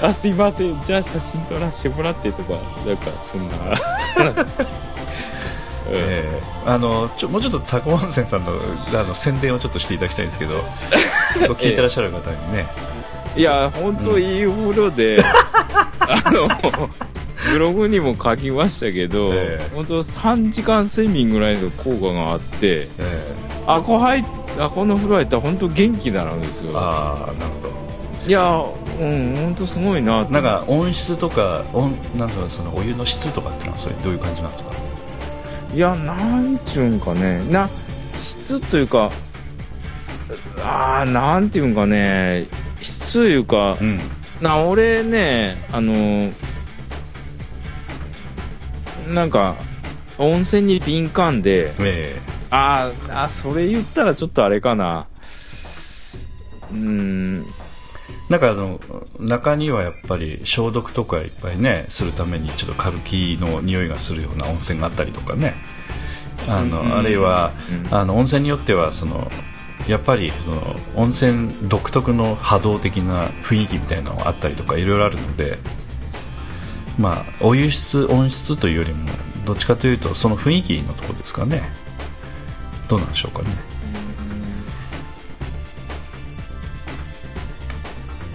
[0.00, 0.80] あすいません。
[0.82, 2.58] じゃあ写真撮らせてもらってとかな
[2.92, 3.56] んかそんな
[4.34, 4.56] 話
[5.90, 6.42] ええ。
[6.66, 8.60] あのちょもうちょっと高温泉さんの
[8.92, 10.62] あの宣伝をちょっとしていただきたいんですけど
[11.54, 12.66] 聞いてらっしゃる方にね、
[13.36, 15.22] いや本当いいお風呂で、
[16.00, 16.48] あの
[17.52, 19.70] ブログにも書きましたけど、ええ。
[19.74, 24.24] 本当3時間睡眠ぐらいの効果があってえあこ入っ
[24.58, 26.78] あこの風呂入ったら本当元気になるんですえよ。
[26.78, 27.72] ああなるほど。
[28.26, 28.64] いや
[28.98, 30.24] うん本当すごいな。
[30.24, 34.72] なんか温室とか温なんだろうそのお湯の質とかっていうのはそれどういう感じなんですか？
[35.74, 37.44] いやなんちゅうんかね。
[37.50, 37.68] な
[38.16, 39.12] 質というか
[40.64, 42.48] ああなんていうんかね。
[42.80, 44.00] 質というか、うん。
[44.40, 46.32] な俺ねあの
[49.08, 49.56] なんか
[50.16, 55.06] 温泉に敏感でえあーあそれ言ったらちょっとあれかな。
[56.70, 57.46] うーん。
[57.46, 57.68] え
[58.30, 58.80] なんかあの
[59.18, 65.54] 中にはやっぱり消毒とかいっぱいねするためにちょっとカルキの匂いがするような温泉があったりとかね。
[66.46, 67.52] あの、うんあるいは、
[67.90, 67.94] うん。
[67.94, 69.30] あの温泉によってはその
[69.86, 75.58] やっぱりその温泉独特の波動的な雰囲気みたいなのがあったりとかいろいろあるので
[76.98, 79.08] まあお湯質温室というよりも
[79.46, 81.62] どっちかというとその雰囲気のところですかね
[82.88, 83.48] どうなんでしょうかね。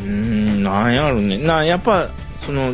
[0.01, 1.37] うーんなんやろね。
[1.37, 2.73] なやっぱその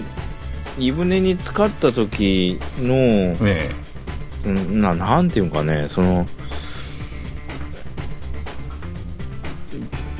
[0.78, 2.96] 湯船に浸かった時の
[3.48, 3.72] え
[4.46, 6.26] うんななんていうんかねその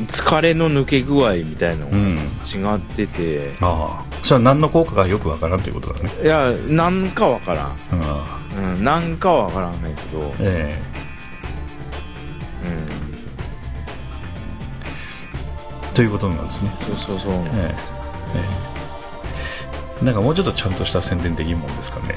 [0.08, 2.16] 疲れの抜け具合みたいなのえうん。
[2.64, 4.06] が違ってて、ああ。
[4.24, 6.12] それは何の効果かよくわからんということだね。
[6.24, 7.76] いやなんかわからん。
[7.92, 8.74] うん。
[8.76, 10.78] うん、なんかはわからんないけど、え
[12.64, 12.70] うん、
[15.92, 16.72] えということなんですね。
[16.80, 17.94] そうそうそうなんです、
[18.36, 18.44] え
[20.02, 20.06] え。
[20.06, 22.16] なんかもうちょっとちゃんとした宣伝できるもんですかね。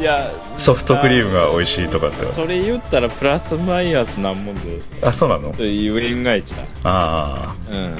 [0.00, 2.26] いやソフトクリームが美味しいとかって。
[2.26, 4.80] それ言ったらプラスマイナスなんもんで。
[5.02, 5.50] あそうなの？
[5.50, 7.56] と言えんがいちゃああ。
[7.70, 7.96] ううん。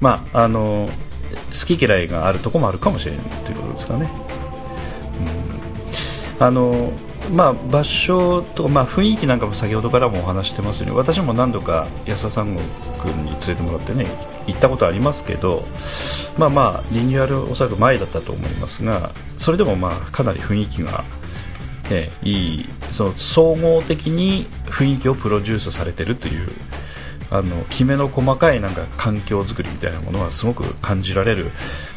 [0.00, 0.88] まああの
[1.48, 4.08] 好き嫌いがあるとこもあるかもしれないということですかね、
[5.18, 5.45] うん、
[6.38, 6.92] あの
[7.32, 12.62] まあ場所と、まあ、雰囲気なんかも先ほどからもお話してますように私も何度か安田三郷
[13.02, 14.06] 君に連れてもらってね
[14.46, 15.64] 行ったことありますけど
[16.38, 21.04] まあまあリニューアルおそらく前だったと思いますがそれでもまあかなり雰囲気が
[21.90, 26.48] えいいその総合的に雰囲気をプロデュースされてるという
[27.30, 31.50] あのきめの細かいなんか環境づくりみたいなものはすごく感じられる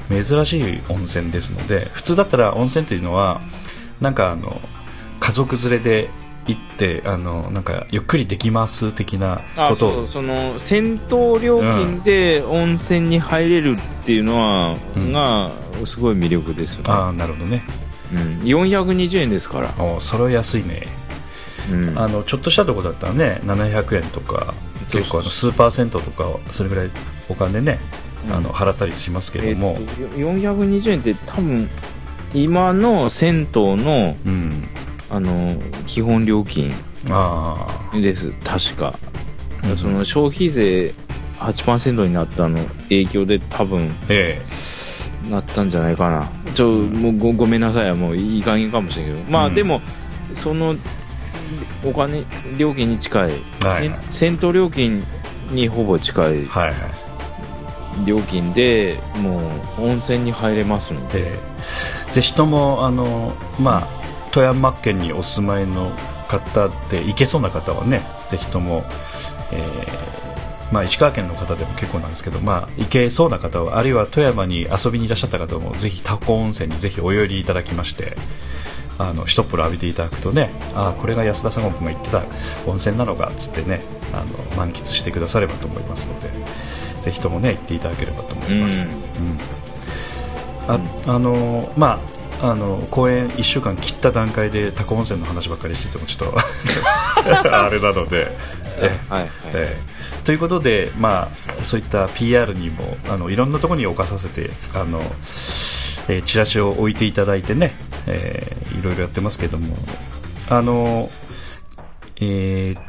[0.10, 3.41] 珍しい温泉ですので普通だったら温泉というのは
[4.01, 4.62] なんかあの
[5.19, 6.09] 家族連れで
[6.47, 10.07] 行ってあのなんかゆっくりできます的なあことを。
[10.07, 15.12] その戦闘料金で温泉に入れるっていうのは、うん。
[15.12, 15.51] が
[15.85, 17.63] すごい魅力ですよね、ああなるほどね。
[18.12, 20.88] うん、420円ですから、おそれは安いね。
[21.71, 24.55] うん、あのちょっとしたとこだったらね700円とか
[24.89, 26.89] 結構あのスーパー銭湯とかそれぐらい
[27.29, 27.79] お金ね、
[28.27, 28.33] うん。
[28.33, 29.81] あの払ったりしますけえども、っと
[30.17, 31.69] 420円って多分
[32.33, 34.69] 今の銭湯のうん。
[35.11, 35.55] あの
[35.87, 36.71] 基本料金
[37.09, 38.31] あです。
[38.43, 38.93] 確か、
[39.63, 39.75] うん。
[39.75, 40.93] その消費税
[41.39, 43.89] 8%になったの影響で多分
[45.29, 46.31] なったんじゃないかな。
[46.53, 47.93] ちょもうごごめんなさい。
[47.95, 49.31] もういい加減かもしれんけど。
[49.31, 49.55] まあ、うん。
[49.55, 49.81] でも
[50.33, 50.75] その
[51.83, 52.23] お金
[52.59, 55.03] 料金に近い、はい銭湯料金
[55.51, 58.05] にほぼ近いえはいはい。
[58.05, 59.39] 料金でも
[59.79, 61.49] う温泉に入れますので、ええ
[62.11, 65.91] ぜひともあの、まあ、富山県にお住まいの
[66.27, 68.83] 方で行けそうな方はねぜひとも、
[69.51, 70.19] えー
[70.71, 78.15] まあ、石川県の方でも結構なんですけど、まあ、行けそうな方はあるいは富山に遊びにいらっしゃった方もぜひタコ温泉にぜひお寄りいただきまして
[78.99, 82.23] あの一っ風呂浴びていただくとねあこれが安田さんが行ってた
[82.67, 83.81] 温泉なのかっつってね
[84.13, 86.29] あの満喫してくださればと思いますので
[87.01, 88.85] ぜひともね行っていただければと思います。
[88.85, 89.58] うん
[90.69, 91.99] ああのま
[92.41, 96.38] ああの公演1週間切った段階で高温泉の話ばっかりしててもちょっと
[97.53, 98.32] あれなので、
[98.77, 99.29] えはいはい。
[99.55, 99.77] ええ。
[100.23, 101.29] ということで、ま
[101.60, 105.01] あ、そういった PR にもあのいろんなところに置かさせてあの、
[106.08, 107.73] えーチラシを置いていただいてね、
[108.08, 109.75] えーいろいろやってますけども。
[110.49, 111.10] あの
[112.21, 112.82] えーっ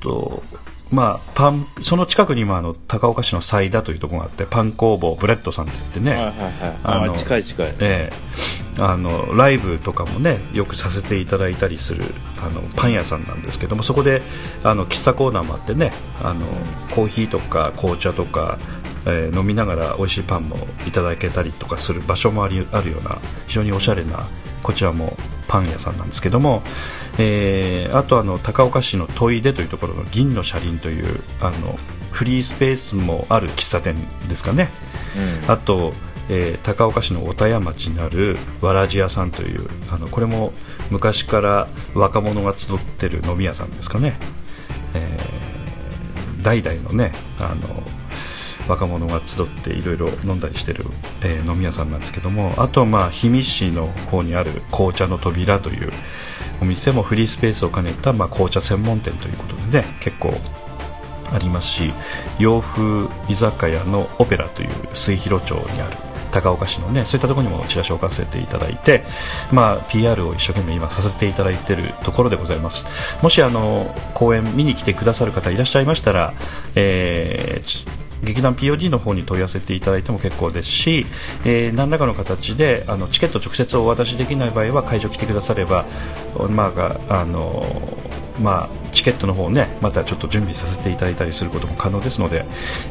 [0.00, 0.42] と
[0.90, 6.78] まあ、パンその近くにもあの高岡市のサイダというところがあってパン工房ブレッドさんって言ってね、はいはいはい。
[6.84, 7.74] ああの近い近い。
[7.80, 8.56] ええ。
[8.78, 12.04] あのライブとかもねよくさせていただいたりする
[12.38, 14.22] あのパン屋さんなんですけどもそこで
[14.64, 15.92] あの喫茶コーナーもあってね
[16.22, 16.46] あの
[16.94, 18.58] コーヒーとか紅茶とか、
[19.06, 20.56] えー飲みながら美味しいパンも
[20.86, 24.26] いただけたりとかする場所もありあるような非常におしゃれな
[24.62, 25.16] こちらも
[25.48, 26.62] パン屋さんなんですけども、
[27.18, 31.78] えーあとあの高岡市のトイデというところの銀の車輪というあの
[32.10, 33.96] フリースペースもある喫茶店
[34.28, 34.70] ですかね。
[35.46, 35.92] うんあと、
[36.28, 40.52] えー高岡市の小田谷町にあるわらじ屋さんというあのこれも
[40.90, 44.18] 昔から若者が集ってる飲み屋さんですかね、
[44.94, 45.36] えー
[46.42, 47.82] 代々のねあの
[48.68, 50.84] 若者が集っていろいろ飲んだりしてる、
[51.22, 55.92] えー飲み屋さんなんですけどもあとはまあ氷見市の方にある紅茶の扉という
[56.60, 60.34] お店もフリースペースを兼ねた、まあ、紅茶専門店ということでね結構
[61.32, 61.92] ありますし
[62.38, 65.96] 洋風居酒屋のオペラという末広町にある
[66.32, 69.04] 高岡市のねそういったところにもチラシを置かせていただいて、
[69.52, 72.86] まあ、PR を一生懸命今させていただいているところでございます。
[73.22, 76.34] もしあの公演見に来てくださる方いらっしゃいましたら、
[76.74, 81.06] えー劇団 POD の方に問い合わせていただいても結構ですし、
[81.44, 85.84] えー何らかの形であのチケット直接お渡しできない場合は会場来てくだされば、
[86.50, 87.64] まああの
[88.40, 92.44] まあ、チケットの方ねまたちょっと準備させていただいたりすることも可能ですので、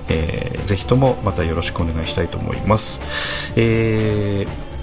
[0.10, 3.52] えーぜひともまたよろしくお願いしたいと思います。
[3.56, 4.76] えー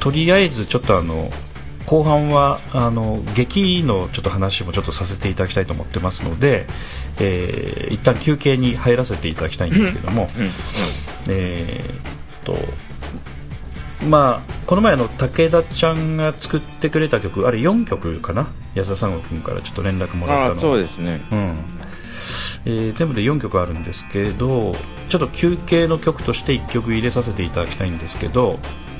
[0.00, 1.30] とりあえずちょっとあの
[1.86, 6.66] 後半はあの劇のちょっと話もちょっとさせていただきたいと思ってますので、
[7.18, 10.28] えー一旦休憩に入らせていただきたいんですけども、
[11.28, 12.56] えーっと
[14.04, 18.48] まあこの前あの武田ちゃんが作ってくれた曲あれ4曲かな？
[18.74, 20.60] 安田三悟君からちょっと連絡もらったの。
[20.60, 21.24] そうですね。
[21.30, 21.56] うん。
[22.66, 24.74] えー全部で4曲あるんですけど
[25.08, 28.58] ちょっと休憩の曲として1曲入れさせていただきたいんですけど、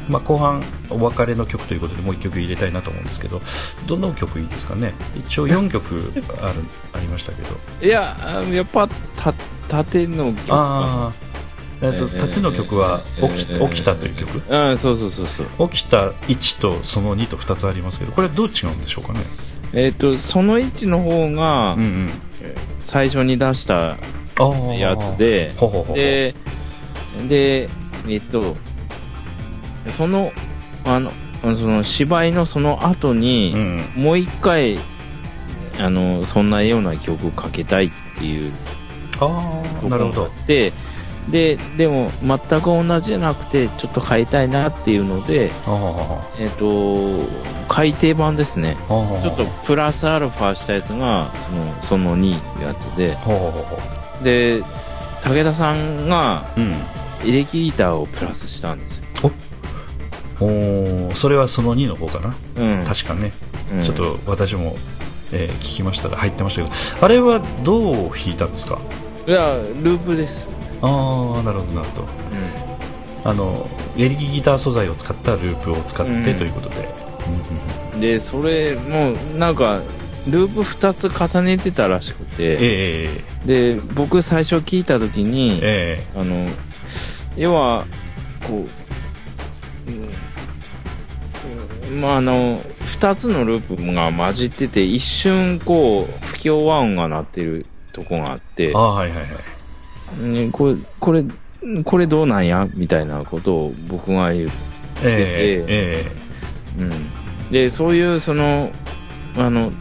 [0.09, 3.40] まあ、後半お別れの曲ということでもう1曲入れたいなと思うんですけど
[3.86, 4.94] どの曲いいですかね？
[5.16, 7.48] 一応4曲あるありましたけど。
[7.86, 8.86] いやあやっぱ
[9.16, 9.32] た
[9.68, 11.12] 縦の曲ああ
[11.82, 14.42] えっとえー縦の曲はえー起きえー起きたという曲？
[14.48, 15.68] うんそうそうそうそう。
[15.70, 19.20] 起きた1とその2と2つありますけどこれどう違うんでしょうかね？
[19.72, 22.11] えっ、とその位置の方がうんうん。
[22.82, 23.96] 最初に出した
[24.78, 25.52] やつで
[25.94, 26.34] で
[27.28, 27.68] で
[28.09, 28.57] えっと
[29.93, 30.32] その
[30.84, 31.12] あの
[31.43, 34.03] その芝居のその後に、うん。
[34.03, 34.78] もう一回
[35.78, 38.53] あのそんなような曲かけたいっていう
[39.20, 40.26] ああなるほど。
[40.26, 40.72] って
[41.28, 47.20] ででも全く同じじゃなくてちょっと変えたいなっていうのであえっ、と
[47.68, 48.76] 改訂版ですね。
[48.89, 53.16] ちょっとプラスアルファしたやつがそのその2やつで。
[54.22, 54.62] で
[55.22, 56.47] 武田さんが
[57.24, 59.05] エレキギターをプラスしたんですよ、
[60.41, 62.34] おーそれはその2の方かな、
[62.78, 63.32] うん、確かね、
[63.72, 63.82] うん。
[63.82, 64.76] ちょっと私も、
[65.32, 66.74] えー聞きましたら入ってましたけど。
[67.05, 68.78] あれはどう弾いたんですか？
[69.26, 70.51] いやループです、
[70.82, 70.87] あ
[71.39, 72.09] あなるほどなるほど。
[73.24, 76.22] あのエレキギター素材を使ったループを使ってうん。
[76.39, 76.89] ということで、
[77.95, 79.80] うん、でそれもうなんか
[80.28, 82.45] ループ2つ重ねてたらしくて。
[82.45, 82.57] え
[83.22, 86.05] えで僕最初聞いた時に、え。
[86.16, 86.49] あの
[87.37, 87.87] 要は
[88.45, 88.86] こう、
[91.97, 100.24] まああの2つのループが混じってて一瞬こう不協和音が鳴ってるとこがあってえああはいはいはい。
[100.24, 101.24] ねこれこれ
[101.84, 102.68] これどうなんや？
[102.74, 104.51] みたいなことを僕が言う、
[105.03, 106.12] ええ
[106.78, 108.70] えうん、でそういうその
[109.36, 109.72] あの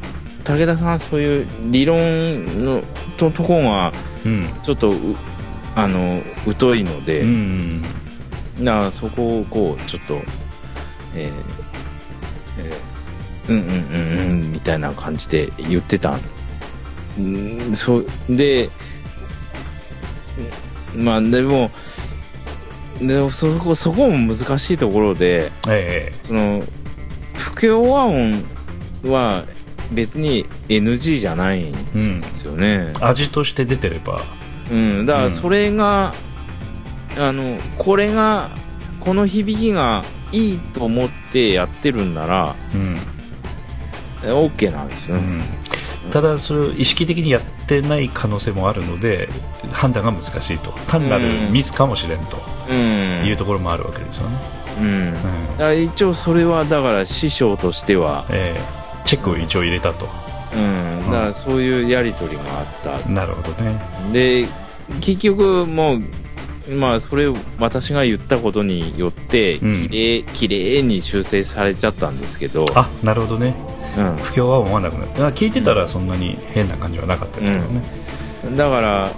[0.43, 2.81] 武田さんそういう理論の
[3.17, 3.91] ととこが
[4.63, 4.95] ちょっとう
[5.75, 6.23] あの
[6.57, 7.81] 疎いので、うん。
[8.61, 10.21] だからそこをこうちょっと
[11.13, 11.64] えー
[12.59, 16.17] えーうんうんうんうんみたいな感じで言ってた
[17.21, 18.05] んそう。
[18.29, 18.69] で
[20.95, 21.69] まあでも
[22.99, 26.63] でそこそこも難しいところでえその
[27.35, 28.43] 不協和音
[29.03, 29.45] は
[29.91, 32.91] 別に NG じゃないんえうんですよね。
[33.01, 34.23] 味として出てれば。
[34.71, 36.15] うん、だかうんらそれが、
[37.19, 38.49] あのこれが
[38.99, 40.03] この響きが
[40.35, 42.97] いいと思ってやってるんならうん、
[44.23, 45.43] え OK なんですよね、
[46.05, 49.29] うん、ただそれを意識的にやってない可能性もあるので
[49.71, 50.71] 判断が難しいと。
[50.87, 52.37] 単なるミスかもしれんと
[52.69, 53.25] うん。
[53.25, 54.37] いうところもあるわけですよね、
[54.79, 54.85] うん。
[54.85, 55.13] うん。
[55.13, 58.85] だから一応それはだから師匠としては、ええ。
[59.05, 60.07] チェックを一応入れたと。
[60.53, 63.09] うん、だからそういうやり取りがあった。
[63.09, 63.79] なるほどね。
[64.13, 64.47] で
[65.01, 66.03] 結局もう
[66.69, 69.75] まあそれを私が言ったことによってうん。
[69.75, 73.53] きれいきれいに修正されちゃったんですけど、あなるほどね。
[73.97, 75.25] うん、不協和音はなくなった。
[75.27, 77.81] あ聞いてたらそんなに変な感じはなかったですけどね、
[78.55, 79.11] だから、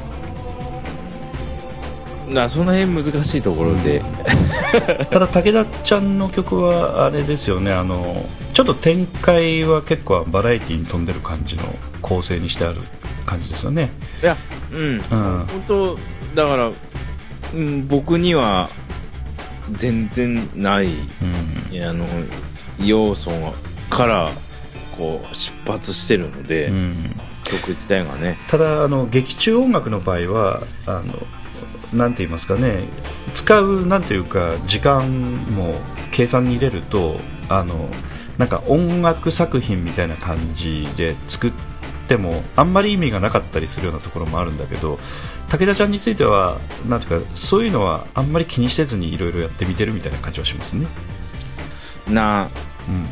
[2.29, 4.03] なその辺難しいところで、
[5.09, 7.71] ただ武田ちゃんの曲はあれですよね。
[7.71, 11.63] あのちょっと展開は結構バラエティに富んでる感じの
[12.01, 12.81] 構成にしてある
[13.25, 13.91] 感じですよね。
[14.21, 14.35] いや、
[14.71, 14.99] うん、うん。
[14.99, 15.97] 本当、
[16.35, 16.71] だから、
[17.53, 18.69] うん、僕には
[19.73, 20.87] 全然ない。
[20.87, 21.83] うん。
[21.83, 22.05] あの
[22.83, 23.53] 要素が
[23.89, 24.31] から
[24.97, 27.15] こう出発してるので、うん。
[27.43, 28.37] 曲自体がね。
[28.47, 31.27] ただあの劇中音楽の場合はあの
[31.93, 32.83] なんて言いますかね。
[33.33, 35.09] 使うなんていうか時間
[35.55, 35.75] も
[36.11, 37.19] 計算に入れると
[37.49, 37.89] あの
[38.37, 41.51] なんか音楽作品みたいな感じで作っ
[42.07, 44.99] てもあんまり意味がなかったりするようなところもあるんだけど
[45.49, 50.87] 武田ちゃんについてはなんていうかそういうのはあんまり気にせずにいろいろやってみてるみたいな感じはしますね。
[52.09, 52.49] な
[52.87, 53.07] うん。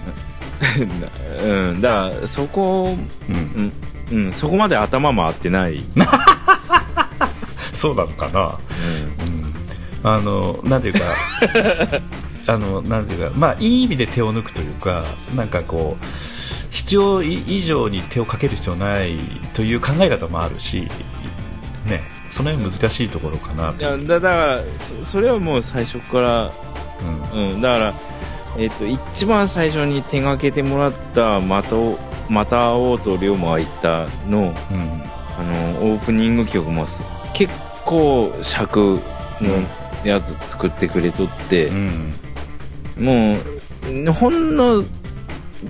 [1.43, 2.97] うんだからそこ
[3.29, 3.71] うん。
[4.11, 5.83] うん、うん、そこまで頭回ってない、
[7.73, 8.57] そうなのかな、
[10.03, 10.99] うん、あのなんていうか
[12.53, 15.05] あのなんていうかまあいい意味で手を抜くというか
[15.35, 16.05] なんかこう
[16.69, 19.17] 必要以上に手をかける必要ない
[19.53, 20.87] という考え方もあるし
[21.85, 22.03] ね
[22.35, 26.51] その辺難しいところかなだだからそそれはもう最初から、
[27.33, 27.53] うん。
[27.53, 27.93] うん、だから、
[28.57, 31.97] えっと一番最初に手がけてもらった「またお
[32.29, 35.01] また会おうと龍馬が言ったの」うん。
[35.37, 37.53] あのオープニング曲もす結
[37.85, 38.99] 構尺
[39.41, 39.63] の
[40.03, 42.13] やつ作ってくれとって、うん。
[42.97, 43.37] も
[44.09, 44.83] うほんの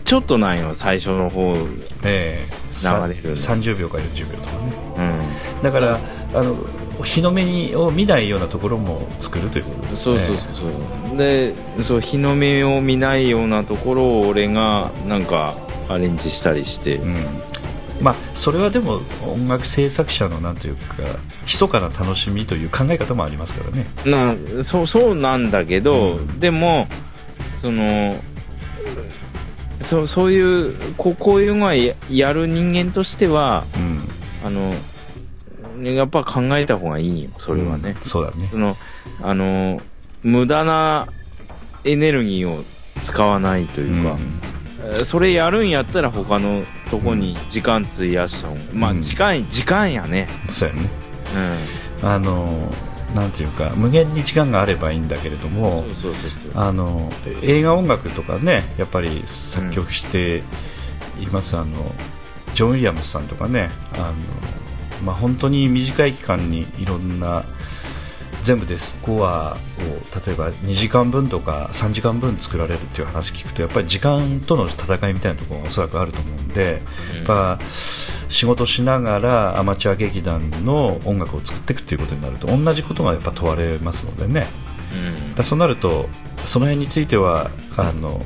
[0.04, 1.56] ちょっとなんよ最初の方
[2.04, 2.48] え
[2.84, 3.36] 流れるの。
[3.36, 4.74] 30秒か40秒とかね。
[4.98, 5.64] うん。
[5.64, 6.00] だから
[6.36, 6.56] あの
[7.04, 9.96] 日の目にを見ないようなところも作るということですね。
[9.96, 10.48] そうそうそう。
[11.10, 15.54] そうでそう日の目を見ないようなところを俺がなんか
[15.90, 17.26] アレンジしたりして、うん。
[18.02, 20.96] まあ、それはでも音楽制作者のなんというか
[21.46, 23.88] 密かな楽しみという考え方もありますからね。
[24.06, 26.40] なそうそうなんだけど、うん。
[26.40, 26.88] でも
[27.56, 28.18] その
[29.80, 34.02] そうそういうこうこういうのはややる人間としてはうん、
[34.46, 34.74] あの
[35.94, 38.48] やっぱ考えた方がいいよそれはね、うんそうだね。
[38.52, 38.78] その
[39.22, 39.82] あの
[40.24, 41.08] 無駄な
[41.84, 42.64] エネルギーを
[43.04, 44.46] 使わないというか、うんえー
[45.04, 50.28] それやるんやったら他のとこに時間費やした方が、まあうん時間時間やね。
[50.48, 50.90] そうやね。
[52.02, 52.72] うあの
[53.16, 55.86] なんていうか無限に時間があればいいんだけれどんも
[57.42, 60.44] 映画音楽とかねやっぱり作曲して
[61.20, 61.96] います、あの
[62.54, 64.14] ジョン・ウィリアムスさんとかねあの、
[65.06, 67.46] まあ、本当に短い期間にいろんな
[68.44, 69.58] 全部でスコアを
[70.26, 76.82] 例えば2時間分とか3時間分作られるっていう話聞くとやっぱり時間との戦いみたいなところがおそらくあると思うんで、
[77.16, 77.60] やっぱ
[78.30, 84.48] 仕事しながらアマチュア劇団の音楽を作っていくっていうことになると同じことがやっぱ問われますのでね。
[84.94, 86.08] うんだそうなると
[86.46, 88.22] その辺についてはあの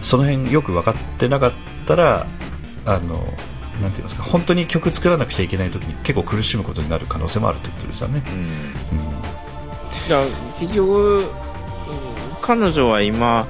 [0.00, 1.52] その辺よく分かってなかっ
[1.86, 2.26] たら
[2.86, 3.22] あの
[3.80, 8.22] なんて言いますか本当に曲作らなくちゃいけない時に結構苦しむことになる可能性もあるということですよね。
[8.26, 8.98] うん。
[8.98, 9.12] うん。
[9.12, 9.30] だか
[10.08, 10.24] ら
[10.58, 11.24] 結局うん
[12.42, 13.46] 彼女は今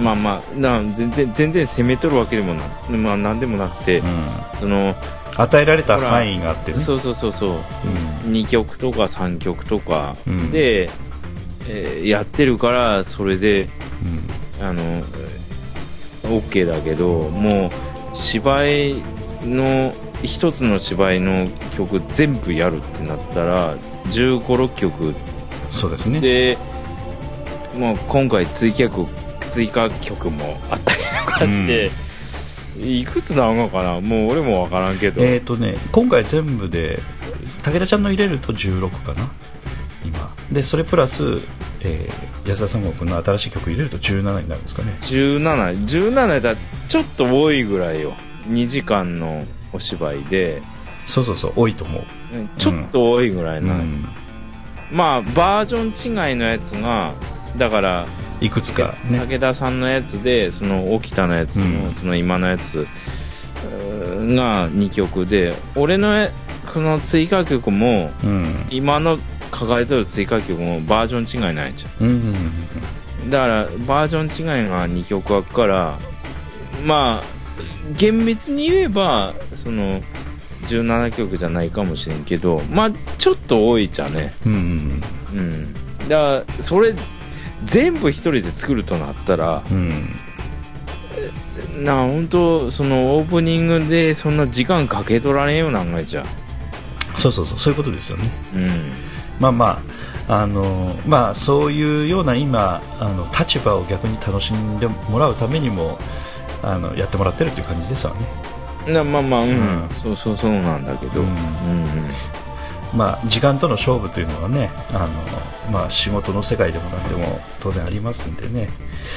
[0.00, 4.06] まあまあな全然全然攻めとるわけでもな,、まあ、なんでもなくて、うん。
[4.06, 4.28] うん
[4.58, 4.94] その
[5.36, 6.80] 与えられた範囲があってね。
[6.80, 7.50] そうそうそうそう。
[8.24, 8.32] うん。
[8.32, 10.50] 2曲とか3曲とかうん。
[10.50, 10.90] で、
[11.68, 13.68] えーやってるからそれで
[14.60, 14.66] うん。
[14.66, 14.82] あの
[16.28, 17.70] OK だけどもう
[18.14, 19.02] 芝居
[19.42, 23.76] の一つの芝居の曲全部やるってなったら
[24.06, 25.14] 1 5 6曲
[25.70, 26.20] そうですね。
[26.20, 26.58] で、
[27.78, 29.06] まあ、今回追加曲
[29.40, 31.90] 追加曲もあったりとかして、
[32.78, 34.00] いくつなのかな？
[34.00, 37.00] もう俺もわからんけど、えっ、とね今回全部で
[37.62, 39.30] 武田ちゃんの入れると16かな
[40.04, 40.34] 今。
[40.50, 41.40] でそれプラス、
[41.80, 44.96] えー安田三国の新しい曲入れると17になるんですかね。
[45.02, 45.40] 17、
[45.86, 46.54] 17だ
[46.88, 48.14] ちょっと多いぐらいよ。
[48.48, 50.62] 2時間のお芝居で、
[51.06, 52.02] そうそうそう多いと思う。
[52.56, 53.74] ちょっと多いぐらいな。
[53.74, 54.08] うん
[54.90, 57.12] まあ、バージョン違いのやつが、
[57.58, 58.06] だから、
[58.40, 59.18] いくつかね。
[59.18, 62.86] 武田さんのやつで、その、沖田のやつの、うんその今のやつ
[64.34, 66.30] が2曲で、俺のや
[66.72, 69.18] この追加曲も、うん今の
[69.58, 72.06] 抱えてる追加曲もバージョン違いないじゃん。
[72.06, 75.98] うんうんうんだからバージョン違いが2曲あるから
[76.86, 77.22] まあ
[77.96, 80.00] 厳密に言えばその
[80.62, 84.32] 17曲じゃないかもしれんけどまあちょっと多いじゃね。
[84.46, 85.02] うんうん
[85.34, 86.08] うん。
[86.08, 86.94] だからそれ
[87.64, 90.14] 全部一人で作るとなったらうん。
[91.84, 96.24] な本当そのオープニングでそんな時間かけとられんようなんがいちゃ
[97.16, 98.30] そうそうそうそういうことですよね。
[98.54, 99.07] うん
[99.40, 99.82] まあま
[100.28, 105.98] ああのまあそういうような今あの立場を逆に楽しんでもらうためにも
[106.62, 108.92] あのやってもらってるっていう感じですわね。
[108.92, 109.88] なまあまあうん、うん。
[109.90, 111.28] そうそうそうなんだけど、ううん。
[111.28, 112.04] んうん
[112.94, 118.70] まあ、時間との勝負というのはねあの、まあ、仕事の世界でも何でも当然ありますんでね、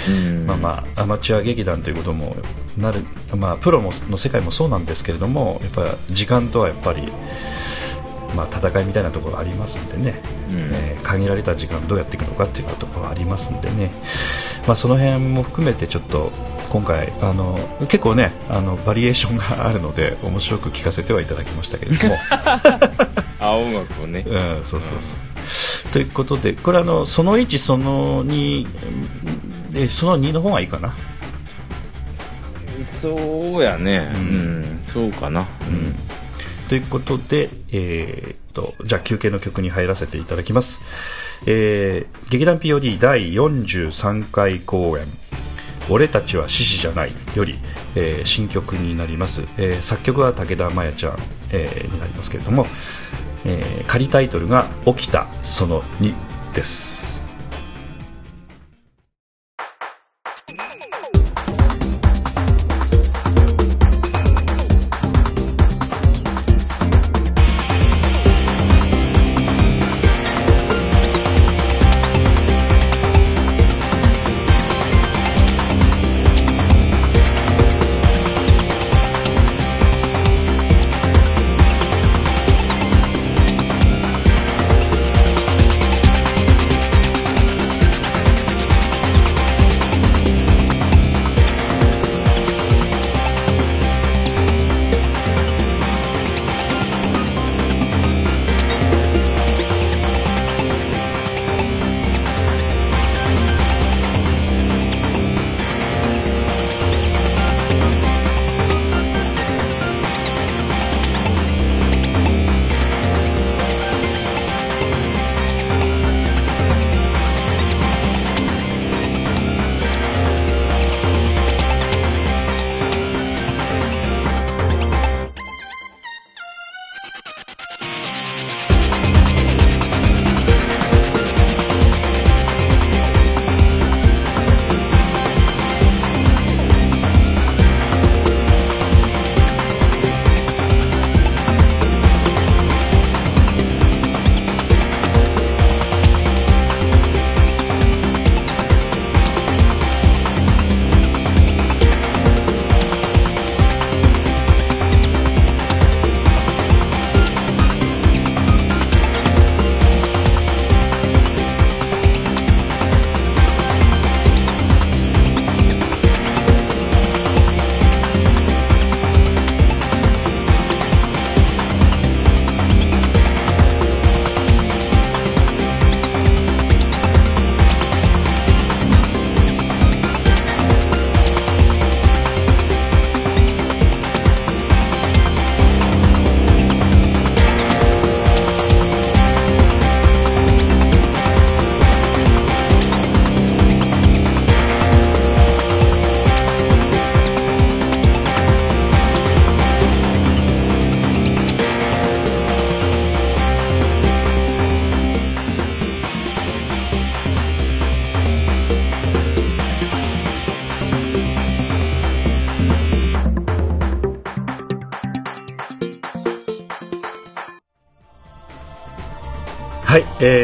[0.09, 0.45] うん。
[0.45, 2.35] まあまあ、アマチュア劇団ということも
[2.77, 3.05] なる、
[3.35, 7.09] まあ、プロもの世界もそうなんですけれどもやっぱ時間とはやっぱり、
[8.35, 10.57] まあ、戦いみたいなところありますんでね、うん。
[10.73, 13.91] えー限られた時間どうやっていくのかっていうところありますんでね、
[14.67, 16.31] まあ、その辺も含めてちょっと
[16.69, 17.59] 今回あの
[17.89, 22.15] 結構ねあのバリエーションがあるので面白く聞かせてはいただきましたけれども。
[23.39, 24.23] あ音楽をね。
[24.25, 25.15] うん、そうそうそ
[25.89, 25.93] う。
[25.93, 30.93] ということで、これあの、その1、その2、で、その2の方がいいかな？
[32.85, 34.09] そうやね。
[34.13, 34.61] ううん。
[34.61, 35.41] ん、そうかな。
[35.67, 35.95] うん。
[36.71, 40.81] ということで、えーっと、じゃあ休憩の曲に入らせていただきます。
[41.45, 45.05] えー、劇団 POD 第43回公演、
[45.89, 47.59] 俺たちは獅子じゃないより、
[47.97, 51.17] えー新曲になります、えー作曲は武田真弥ちゃん、
[51.51, 52.65] えーになりますけれども、
[53.43, 56.15] え仮タイトルが「起きたその2」
[56.55, 57.10] です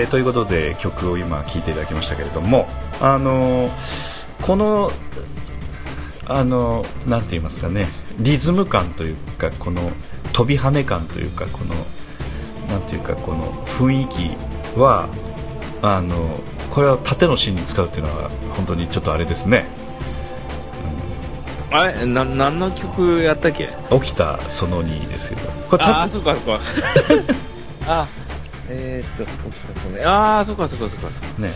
[0.07, 2.67] ーということで曲を今聴いていただきましたけれども
[2.99, 3.71] あのー
[4.41, 4.91] この
[6.25, 7.87] あのーなんて言いますかね
[8.19, 9.91] リズム感というかこの
[10.33, 11.75] 飛び跳ね感というかこの
[12.71, 14.29] なんていうかこの雰囲気
[14.79, 15.07] は
[15.81, 16.39] あの
[16.71, 19.65] これは縦のシーンに使うっていうのは本当にちょっとあれですね。
[21.71, 22.05] あれ？
[22.05, 23.69] な何の曲やったっけ？
[23.91, 25.39] 起きたその2ですよ
[25.69, 26.59] これああたそっかそっか。
[27.87, 28.07] あ
[28.69, 31.09] えー、っとそのああそっかそっかそっか
[31.39, 31.51] ね。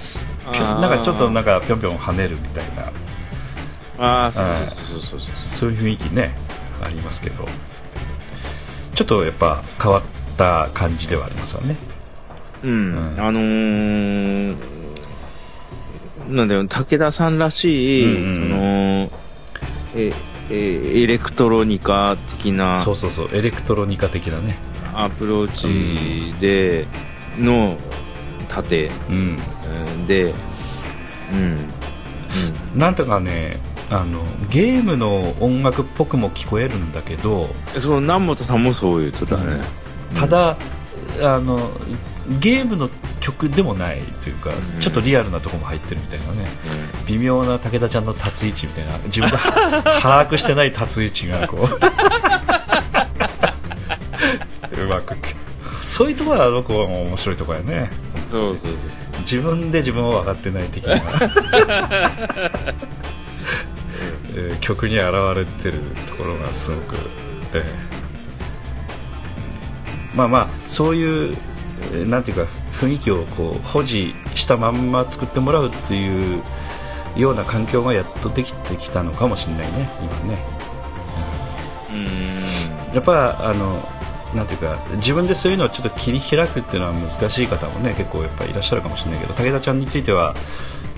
[0.79, 2.91] なんかちょっとなんかぴょんぴょん跳ねるみたいな。
[4.03, 6.33] ああそうそうそうそうそうそういう雰囲気ね
[6.83, 7.47] ありますけど。
[8.93, 10.03] ちょっとやっぱ変わっ
[10.37, 11.77] た感じではありますよね。
[12.61, 13.15] うん、うん。
[13.17, 14.55] あのー、
[16.27, 18.35] なんだよ武田さんらしい、うんうんうん。
[18.35, 19.11] その
[19.95, 20.13] え
[20.49, 22.75] えエレクトロニカ的な。
[22.75, 23.29] そうそうそう。
[23.33, 24.57] エレクトロニカ的なね
[25.03, 26.87] アプローチで
[27.37, 27.77] の
[28.47, 28.91] 盾。
[29.09, 29.15] うん。
[29.15, 30.07] うん。
[30.07, 30.33] で
[31.33, 31.69] うん。
[32.75, 39.61] なんとかねあのゲームの音楽っぽくも聞こえるんだけどうんその南本さんもそう言ってたね、
[40.15, 40.57] ただ
[41.21, 41.71] あの
[42.39, 42.89] ゲームの
[43.19, 44.79] 曲でもないというか、ん。
[44.79, 46.47] ちょっとリアルなところも入ってるみたいなね、
[47.05, 48.97] 微妙な武田ちゃんの立つ位置みたいな。
[49.05, 49.37] 自分が
[50.01, 51.67] 把握してない立つ位置がこうう
[56.01, 57.87] そういうところはあの子は面白いところやね。
[58.27, 58.77] そうそうそ
[59.17, 59.19] う。
[59.19, 65.77] 自分で自分を分かってない的な、 えー曲に現れてる
[66.07, 66.95] ところがすごく、
[67.53, 67.63] えー。
[70.17, 71.37] まあまあそういう、
[71.93, 76.41] えーなんていうか雰囲気をこう保持したまんま作ってもらうっていう
[77.15, 80.43] ような環境がやっとできてきたのかもしれないね今ね。
[81.91, 81.93] う
[82.91, 82.95] ん。
[82.95, 83.87] やっぱあの
[84.35, 90.35] なんていうか自分でそういうのをちょっと切り開くっていうのは難しい方もね結構やっぱいらっしゃるかもしれないけど武田ちゃんについては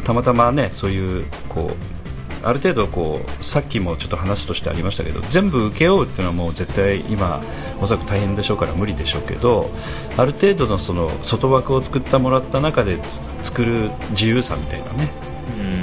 [0.03, 2.03] たまたまねそういうこう
[2.45, 7.41] ある程度こうさっきもちょっと話としてありましたけど全部請け負うっていうのはもう絶対今
[7.81, 9.71] おそらく大変でしょうから無理でしょうけど
[10.17, 12.99] ある程度のその外枠を作ってもらった中で
[13.41, 15.32] 作る自由さみたいなね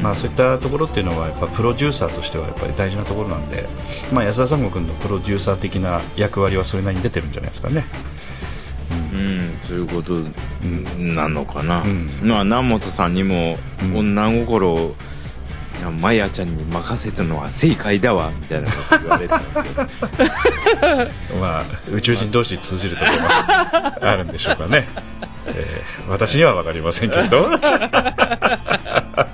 [0.03, 3.67] まあ、そういったところっていうのはやっぱプロデューサーとしてはやっぱり大事なところなんで、
[4.13, 7.85] まあ、安田三悟君のプロデューサー的な役割はそれなりに出てるんじゃないですかね。
[9.13, 10.15] うん、そういうこと
[10.99, 12.09] なのかな、うん。
[12.23, 13.97] まあ南本さんにもうん。
[13.97, 14.97] 女心を、
[15.79, 19.83] いやマヤちゃんに任せたのは正解だわみたいなこと言われてたんですけど。
[21.41, 23.19] まあ、宇宙人同士通じるところ
[24.01, 24.89] があるんでしょうかね、
[25.47, 29.30] えー私には分かりませんけど、は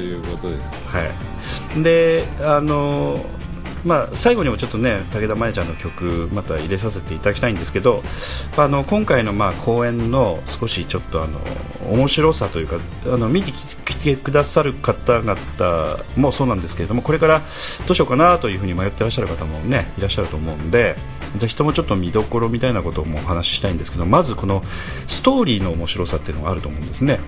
[0.00, 1.04] いそうそういうことですかは
[1.78, 3.24] い、であの
[3.84, 8.02] まあ、最後にもちょっとね武田真弥ちゃんの曲また入れさせていただきたいんですけど
[8.56, 11.40] あの今回のまあ公演の少しちょっとあの
[11.90, 17.42] 面白さというかあの見てきてくださる方々もそうなんですけれどもこれから
[17.86, 20.96] どうしようかなというふうに迷ってらっしゃる方もねいらっしゃると思うんで
[21.36, 24.62] ぜひともちょっと見どころみたいなこともお話ししたいんですけどまずこの
[25.06, 27.20] ストーリーの面白さっていうのがあると思うんですね。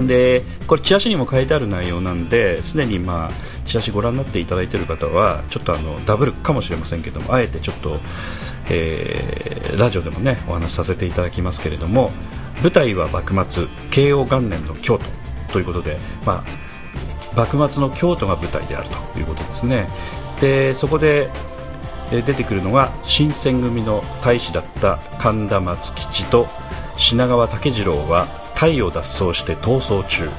[0.00, 3.30] でこれチラシにも書いてある内容なんですでにまあ
[3.64, 8.00] チラシご覧になっていただいている方はちょっとあのダブルかもしれませんけどもあえてちょっと、
[8.70, 12.10] えーラジオでもねお話しさせていただきますけれども
[12.62, 15.04] 舞台は幕末慶応元年の京都
[15.52, 19.88] ということで、まあ、幕末の京都が舞台であるということですね。
[20.40, 21.28] でそこで
[22.10, 26.48] え出てくるのが新選組の大使だった神田松吉と
[26.96, 30.30] 品川武次郎はタイを脱走して逃走中、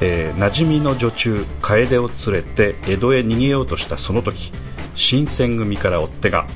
[0.00, 4.52] えー馴染みの女中楓を連れて江戸へ逃げようとしたその時
[4.94, 6.46] 新選組から追っ手が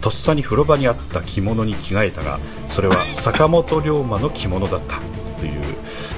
[0.00, 5.00] とっさに風呂場にあった着物に着替えたがそれは 坂本龍馬の着物だった。
[5.38, 5.62] という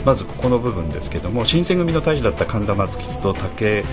[0.06, 3.84] まずここの部分ですけども新選組の大使だった神田松吉と武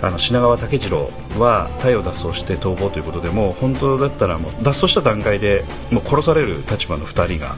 [0.00, 7.54] あの品川武次郎はタイを脱走して逃亡ということでもう本当だったらもう脱走した段階でもう殺される立場の2人が、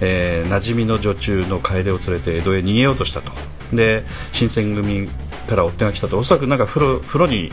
[0.00, 3.32] えー馴染みの女中の楓を連れて江戸へ逃げようとしたと。
[3.72, 5.08] で新選組
[5.48, 6.18] から追っ手が来たと。
[6.18, 7.52] おそらくなんか風呂風呂に、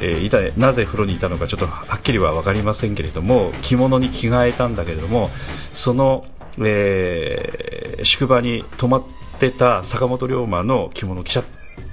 [0.00, 5.30] えーいたなぜ風呂にいたのかちょっとはっきりは分かりませんけれども着物に着替えたんだけれども
[5.72, 6.24] その、
[6.58, 9.04] えー宿場に泊まっ
[9.38, 11.44] てた坂本龍馬の着物を着ちゃっ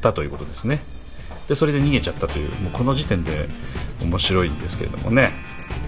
[0.01, 0.81] たということですね。
[1.47, 3.47] でそれで逃げちゃったというもうこの時点で
[4.01, 5.33] 面白いんですけれどもね、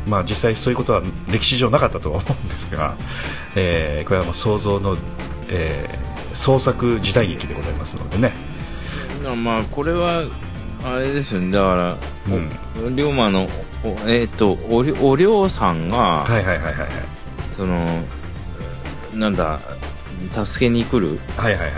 [0.08, 2.96] まあ、実際そういうことは歴史上なかったとは思うんですが、
[3.56, 4.98] えーこれはもう想像の、
[5.50, 8.32] えー創作時代劇でございますのでね、
[9.22, 10.24] なまあこれは
[10.84, 11.52] あれですよね。
[11.52, 11.98] だから、
[12.86, 13.50] お龍馬の
[13.84, 16.90] おえっ、とおりお龍さんが、はいはいはいはいはい。
[17.52, 18.02] その
[19.14, 19.60] なんだ
[20.46, 21.20] 助けに来る。
[21.38, 21.72] はいはいはい。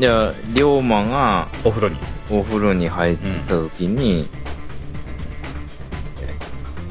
[0.00, 1.96] じゃあ龍馬がお風呂に。
[2.30, 4.26] お風呂に入ってた時に、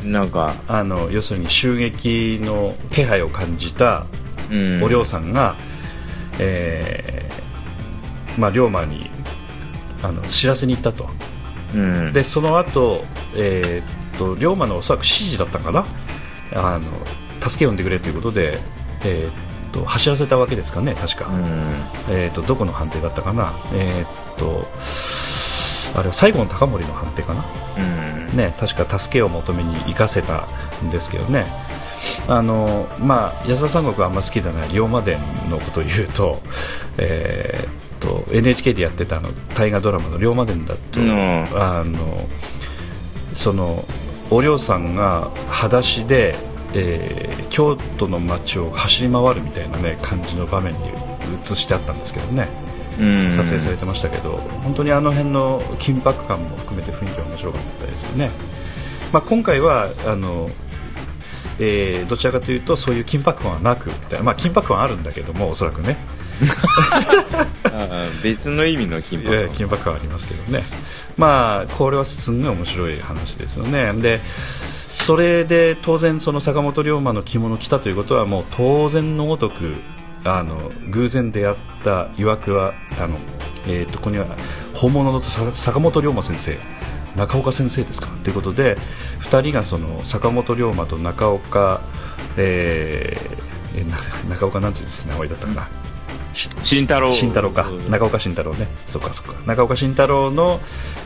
[0.03, 4.05] なんか、あの要するに襲撃の気配を感じた
[4.51, 5.55] うん、お龍さんが、
[6.37, 9.09] えーまあ、龍馬に
[10.03, 11.09] あの知らせに行ったと。
[11.73, 13.03] うん、でその後、
[13.35, 15.85] えーっと龍馬のおそらく指示だったかな？
[16.53, 16.85] あの
[17.41, 18.59] 助け呼んでくれということで、
[19.03, 21.43] えーっと走らせたわけですかね確か、うん、
[22.09, 23.55] えーっとどこの判定だったかな？
[23.73, 24.67] えーっと
[25.95, 27.45] あれは最後の高森の判定かな？
[28.29, 30.47] うん、ね、確か助けを求めに行かせた
[30.83, 31.45] んですけどね。
[32.27, 35.19] あの、まあ、安田三国があんま好きでない龍馬伝
[35.49, 36.41] のことを言うと,
[36.97, 41.47] えーっと NHK でやってたあの大河ドラマの龍馬伝だと、うん。
[41.55, 42.27] あの
[43.35, 43.85] その
[44.29, 46.35] お龍さんが裸足で、
[46.73, 50.79] えー京都の街を走り回るみたいな、ね、感じの場面に
[51.43, 52.47] 映してあったんですけどね。
[52.99, 58.29] うん、撮影されてましたけど、本当にあの辺の緊迫感も含めて雰囲気は面白かったですよね、
[59.11, 60.49] まあ、今回はあの
[61.59, 63.89] えーどちらかというとそういう緊迫感はなく
[64.23, 65.97] まあ、緊迫感はあるんだけどもおそらくね。
[67.65, 70.63] あ別の意味の金えー箔緊迫感はありますけどね。
[71.17, 73.93] まあこれはすんごい面白い話ですよね。
[73.93, 74.19] で
[74.89, 79.75] それで当然その坂本龍馬の着物を着たということはもう当然のごとく
[80.25, 83.17] あの偶然出会った曰くはあの、
[83.67, 84.25] えー、とここには
[84.73, 86.57] 本物のさ坂本龍馬先生
[87.15, 88.07] 中岡先生ですか？
[88.23, 88.75] ということで
[89.21, 91.81] 2人がその坂本龍馬と中岡、
[92.37, 93.43] えー
[94.29, 95.67] 中岡なんていう名前だったかな、
[96.31, 97.11] し慎太郎。
[97.11, 97.67] 慎太郎か。
[97.67, 98.67] うん中岡慎太郎ね。
[98.85, 99.33] そうかそうか。
[99.47, 100.59] 中岡慎太郎の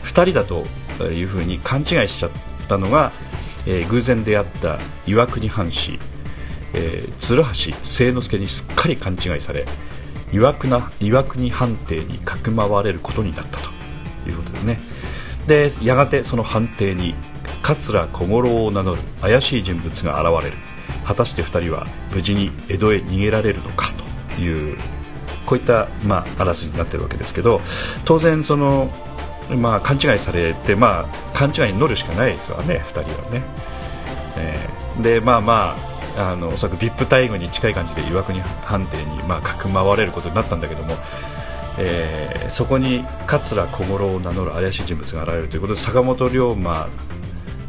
[0.04, 0.66] 2人だと
[1.06, 2.30] いうふうに勘違いしちゃっ
[2.68, 3.10] たのが、
[3.66, 5.98] えー偶然出会った岩国藩士、
[6.74, 9.66] えー鶴橋清之助にすっかり勘違いされ
[10.32, 13.70] 岩国岩国藩邸にかくまわれることになったと
[14.28, 14.80] いうことでね。
[15.46, 17.14] でやがてその藩邸に
[17.62, 20.56] 桂小五郎を名乗る怪しい人物が現れる。
[21.06, 23.88] 果たして2人は無事に江戸へ逃げられるのか
[24.36, 24.76] という
[25.46, 27.62] こういった、まあ、あらすじになっているわけですけど
[28.04, 28.90] 当然その、
[29.48, 33.42] まあ、勘違いされて、まあ、勘違いに乗るしかないですわね2人はね、
[34.36, 40.94] えーでまあまああのおそらく VIP 待遇に近い感じで岩国藩邸に、まあ、かくまわれることになったんだけども、
[41.78, 46.88] えーそこに桂小五郎を名乗る怪しい人物が現れるということで坂本龍馬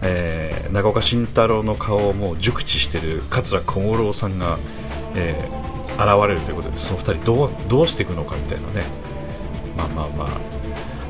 [0.01, 4.57] えー長岡慎太郎の顔をもう熟知している桂小五郎さんが、
[5.15, 5.69] えー
[5.99, 8.85] 現れるということでその2人どうどうしていくのかみたいなね。
[9.75, 10.27] まあまあまあ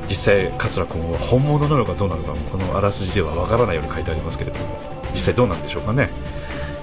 [0.08, 4.64] 実際桂小五郎は本物なのかどうなのかこのあらすじではわからないように書いてありますけれども
[5.12, 6.10] 実際どうなんでしょうかね。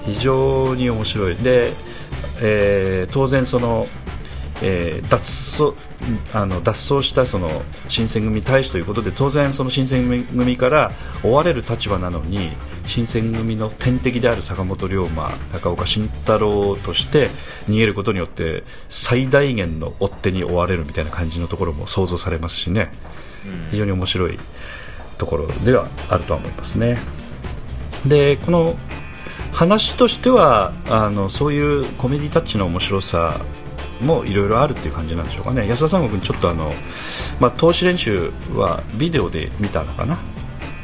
[0.06, 1.36] 非常に面白い。
[1.36, 1.72] で、
[2.40, 3.86] えー当然その、
[4.62, 5.74] えー脱走
[6.32, 10.90] あの脱走したその新選組大使ということで当然その新選組から
[11.22, 12.50] 追われる立場なのに
[12.86, 17.28] 新選組の天敵である坂本龍馬中岡慎太郎として
[17.68, 22.90] 逃げることによって最大限の追っ手に追われるみたいな感じのところも想像されますしね。
[23.70, 24.38] 非常に面白い
[25.18, 26.98] ところではあるとは思いますね。
[28.06, 28.76] でこの
[29.58, 33.40] 話としてはあのそういうコメディタッチの面白さ
[34.00, 35.66] もいろいろあるっていう感じなんでしょうかね。
[35.66, 36.72] 安田三国にちょっとあの、
[37.40, 40.16] まあ、投資練習はビデオで見たのかな？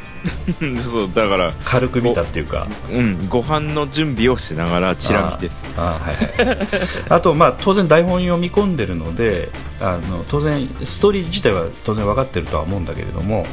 [0.83, 2.67] そうだから軽く見たっていうか。
[2.91, 5.65] うんご飯の準備をしながらチラ見です。
[5.77, 6.67] あーはいはい。
[7.07, 13.47] あと、まあ、当然台本読み込んでるのであの当然ストーリー自体は当然分かってるとは思うんだけれども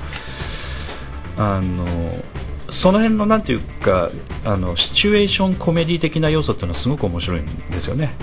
[1.38, 1.86] あの
[2.72, 4.10] その辺のなんていうか
[4.44, 8.14] あのシチュエーションコメディ的な要素っていうのはすごく面白いんですよね。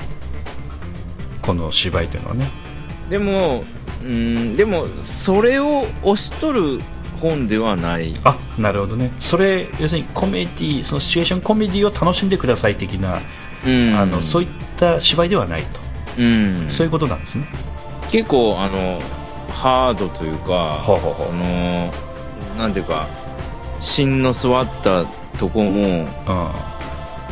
[1.41, 2.51] この芝居というのはね。
[3.09, 3.63] でも
[4.03, 6.81] うんでもそれを押し取る
[7.21, 8.15] 本ではない。
[8.23, 9.11] あなるほどね。
[9.19, 13.19] それ要するにコメディそのシチュエーションコメディを楽しんでください的な、
[13.65, 13.95] うん。
[13.95, 15.79] あのそういった芝居ではないと、
[16.17, 16.67] うん。
[16.69, 17.45] そういうことなんですね。
[18.09, 18.99] 結構あの
[19.49, 20.97] ハードというかそ
[21.31, 21.93] の
[22.57, 23.07] なんていうか
[23.81, 25.05] 芯の座った
[25.37, 26.07] とこもうん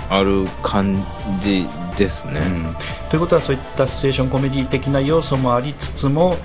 [0.09, 1.05] ある感
[1.41, 1.67] じ
[1.97, 2.75] ですね、うん。
[3.09, 6.37] ということはそういったシチュエーションコメディ的な要素もありつつも、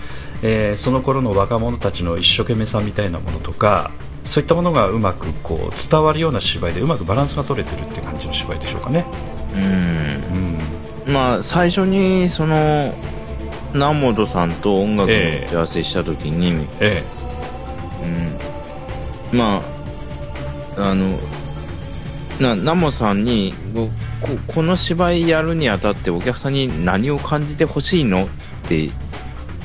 [0.43, 3.93] えーその頃の若者たちの一生懸命さみたいなものとか
[4.25, 9.05] そういったものがうまくこう伝わるような芝居でうまくバランスが取れてるって感じの芝居でしょうかね。
[9.55, 9.63] うん。
[11.07, 11.13] うん。
[11.13, 12.95] まあ最初にその
[13.75, 17.03] 南本さんと音楽の打ち合わせした時に、え。
[19.33, 19.72] うん、まあ
[20.77, 21.18] あの
[22.41, 23.89] な南本さんにこ
[24.20, 28.29] ここの芝居やるにあたってお客さんに何を感じてほしいのっ
[28.68, 28.91] て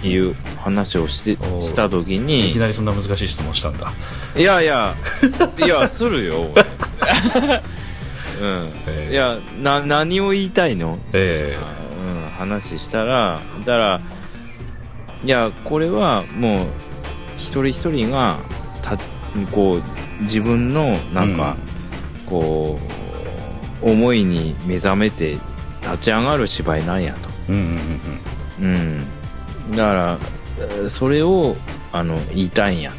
[0.03, 3.91] いう話をしてした時えいにきなりそんな難しい質問したんだ。
[4.35, 4.95] いやいや
[5.57, 6.43] いやするよ、
[8.41, 8.71] うん。
[8.87, 9.13] ええ。
[9.13, 10.99] いやな何を言いたいの？
[11.13, 11.57] え。
[11.97, 14.01] うん、話したらだから
[15.23, 16.67] いやこれはもう
[17.37, 18.37] 一人一人が
[18.81, 18.97] た
[19.51, 19.83] こう
[20.21, 21.57] 自分のなんか、
[22.25, 22.79] こ
[23.83, 25.37] う思いに目覚めて
[25.81, 27.79] 立ち上がる芝居なんやと、えうん
[28.59, 29.05] うん
[29.69, 30.19] うん、だから
[30.59, 31.55] えーそれを
[31.91, 32.91] あの言いたいんや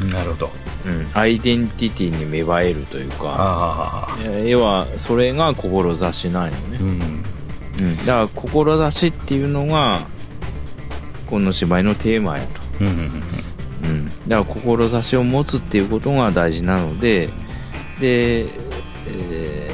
[0.00, 0.46] うんうんなるほど。
[0.48, 0.52] と、
[0.86, 6.78] うん、アイデンティティに芽生えるというか要はそれが志なんよね。
[6.80, 7.24] うん。
[7.80, 10.06] うん、だから志っていうのが
[11.26, 13.51] この芝居のテーマやと、うんうんうん
[13.82, 17.28] うん、だから志を持つっていうことが大事なので
[18.00, 18.62] で、えー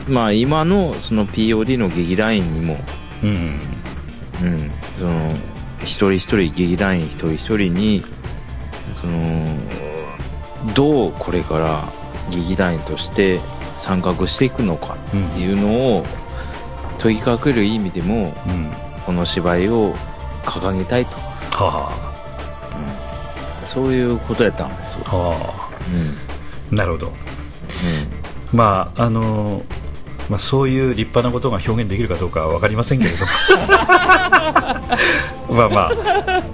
[0.08, 2.76] まあ今のその POD の劇団員にも、
[3.22, 3.30] うん。
[3.30, 3.38] うん。
[4.40, 5.32] うん、その
[5.80, 8.04] 一人一人劇団員一人一人に
[8.94, 9.46] その
[10.74, 11.92] どうこれから
[12.30, 13.40] 劇団員として
[13.76, 16.06] 参画していくのかっていうのを
[16.98, 18.70] 問いかける意味でもうん。
[19.04, 19.94] この芝居を
[20.44, 21.16] 掲げたいと、
[21.52, 22.17] は
[23.68, 25.16] そういうことやったんですよ、あ。
[25.16, 25.70] は
[26.72, 26.74] うん。
[26.74, 27.12] あなるほど。
[28.52, 29.62] まああの
[30.30, 33.26] まあ、そういう立派なことが表現できるかどうかは分かりませんけれども。
[35.48, 35.90] まあま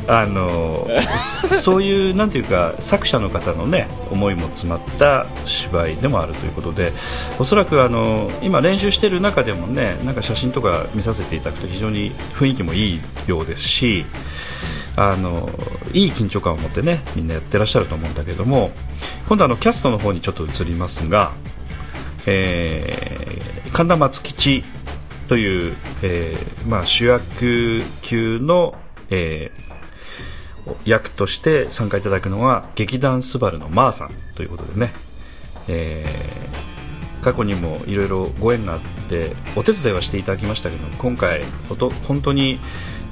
[0.07, 6.93] ああのそそういうなんていうか作者の方のね思いも詰まった芝居でもあるということで
[7.39, 14.07] おそらくあの今練習している中でもねなんか写真とか見させていただくと非常に雰囲気もいいようですし
[14.97, 15.51] あの
[15.93, 18.71] いい緊張感を持ってねみんなやってらっしゃると思うんだけども
[19.29, 21.33] 今度あのキャストの方にちょっと移りますが、
[22.27, 24.63] えー神田松吉
[25.27, 28.75] という、えーまあ、主役級の、
[29.11, 29.65] えー
[30.87, 34.93] 役として参加いただくのは劇団スバルのマーさんということでね、
[35.69, 36.07] え
[37.21, 41.43] 過去にもいろいろご縁があってお手伝いはしていただきましたけど今回
[42.07, 42.61] 本当に、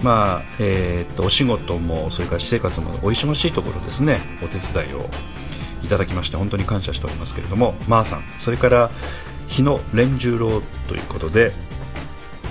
[0.02, 4.20] まあえーっとお仕事もそれから私生活もお忙しいところですね。
[4.42, 5.08] お手伝いを
[5.82, 8.90] いただきまして本当に感謝しておりますけれどもマーさんそれから
[9.48, 11.52] 日野連十郎ということで、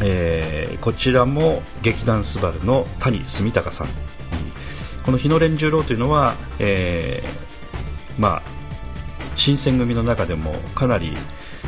[0.01, 3.87] えーこちらも劇団スバルの谷住隆さん。
[5.05, 8.41] この日野連十郎というのは、えーまあ、
[9.35, 11.17] 新選組の中でもかなり、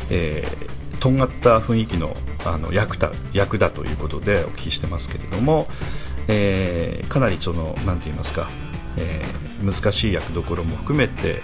[0.09, 2.15] えーとんがった雰囲気の
[2.45, 5.67] あの役だ役だということでお聞きしてますけれども、
[6.27, 8.49] えーかなりそのなんて言いますか、
[8.97, 11.41] えー難しい役どころも含めて、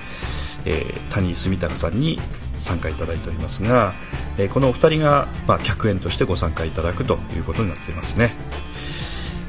[0.66, 2.20] えー谷住隆さんに
[2.58, 3.93] 参加いただいておりますが、
[4.38, 8.34] えーこのお二人が、まあ、客演としてご参加いただくということになっていますね。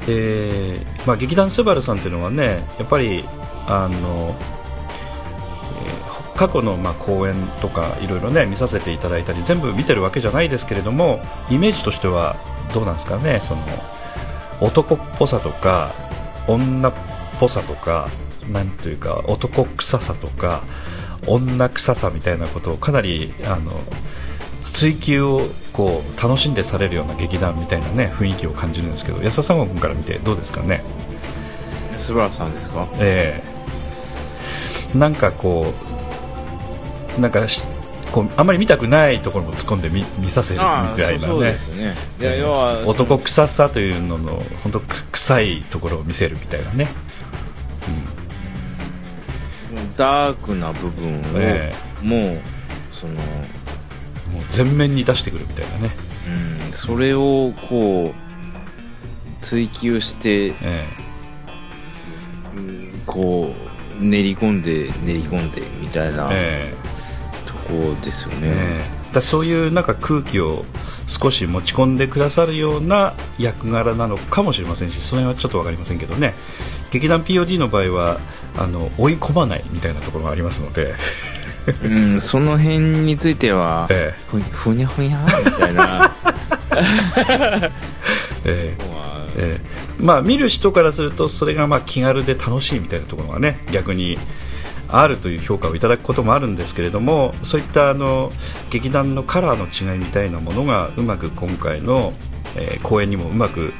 [0.07, 3.23] えーまあ、劇団スバルさんというのはねやっぱり
[3.67, 4.35] あの、
[6.41, 11.21] 過去のまあ公演とかいろいろね見させていただいたり全部見てるわけじゃないですけれども
[11.51, 12.35] イメージとしては
[12.73, 13.61] どうなんですかねその
[14.59, 15.93] 男っぽさとか
[16.47, 16.93] 女っ
[17.39, 18.09] ぽさとか
[18.51, 20.63] なんというか男臭さとか
[21.27, 23.71] 女臭さみたいなことをかなりあの
[24.63, 25.41] 追求を
[25.73, 30.81] こう楽しんでされるような劇団みたいなね雰囲気を感じるんですけど安田三郷君から見てどうですかね？
[31.97, 32.87] 素晴らしさんですか？
[32.97, 33.43] え
[34.95, 34.97] え。
[34.97, 35.90] なんかこう
[37.19, 37.63] なんかし
[38.11, 40.65] こうあんまり見たくないところも突っ込んでみ見させるみ
[40.97, 41.53] たいなね。
[41.53, 41.95] すね。
[42.85, 46.89] 男臭さというのの本当く臭いところを見せるみたいなね、
[49.97, 52.41] ダークな部分を、えもう
[52.91, 53.23] そのもう
[54.49, 55.89] 全面に出してくるみたいなね、
[56.67, 56.73] うん。
[56.73, 60.85] それをこう追求してえ
[63.05, 63.53] こ
[63.99, 66.29] う練り込んで練り込んでみたいな。
[66.33, 66.80] ええ
[67.71, 70.65] とこですよね、ええだそういうなんか空気を
[71.07, 76.33] 少し持ち込んでくださるような役柄なのかもしれませんしそれはちょっと分かりませんけどね。
[76.91, 78.19] 劇団 POD の場合は
[78.57, 80.93] あの追い込まないみたいなところがありますので、
[81.83, 86.15] うん、その辺については、えふふにゃふにゃみたいな。
[88.45, 88.77] え
[89.37, 89.59] え。
[89.99, 94.17] まあ、見る人からするとそれがまあ気軽で楽しいみたいなところがね逆に
[94.91, 98.31] あるという評価をいただくこともあるんですけれどもそういったあの
[98.69, 102.13] 劇団のカラーの違いみたいなものがうまく今回の、
[102.55, 103.71] えー公演にもうまく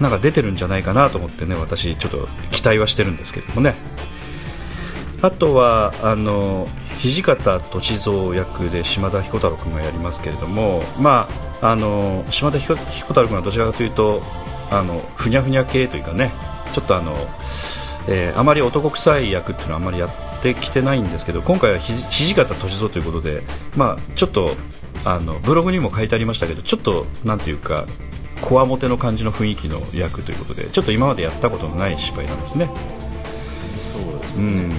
[0.00, 3.74] なんか出てるんじゃないかなと思ってね私ちょっと期待はしてるんですけれどもね。
[5.20, 6.68] あとはあの
[7.00, 11.28] 土方歳三役で島田彦太郎君がやりますけれども、ま
[11.60, 14.22] あ、あの島田彦太郎君はどちらかというと
[14.70, 16.32] あのふにゃふにゃ系というかね
[16.72, 17.14] ちょっとあの、
[18.08, 23.42] えーあまり男臭い役っていうのはあまりやってきてないんですけど今回はひ土方歳三ということで、
[23.76, 24.52] まあ、ちょっと
[25.04, 27.86] あのブログにも書いてありましたけどちょっとなんていうか
[28.40, 32.70] こわもての感じの雰囲気の役ということでちょっと今までやったことのない芝居なんですね。
[33.84, 34.72] そうですね、うん、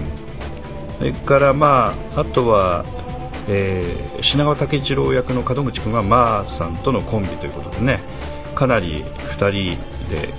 [0.98, 2.86] それから、まあ、あとは、
[3.48, 8.00] えー品川武一郎役の門口君はマーさんとのコンビということでね
[8.56, 10.30] かなり2人で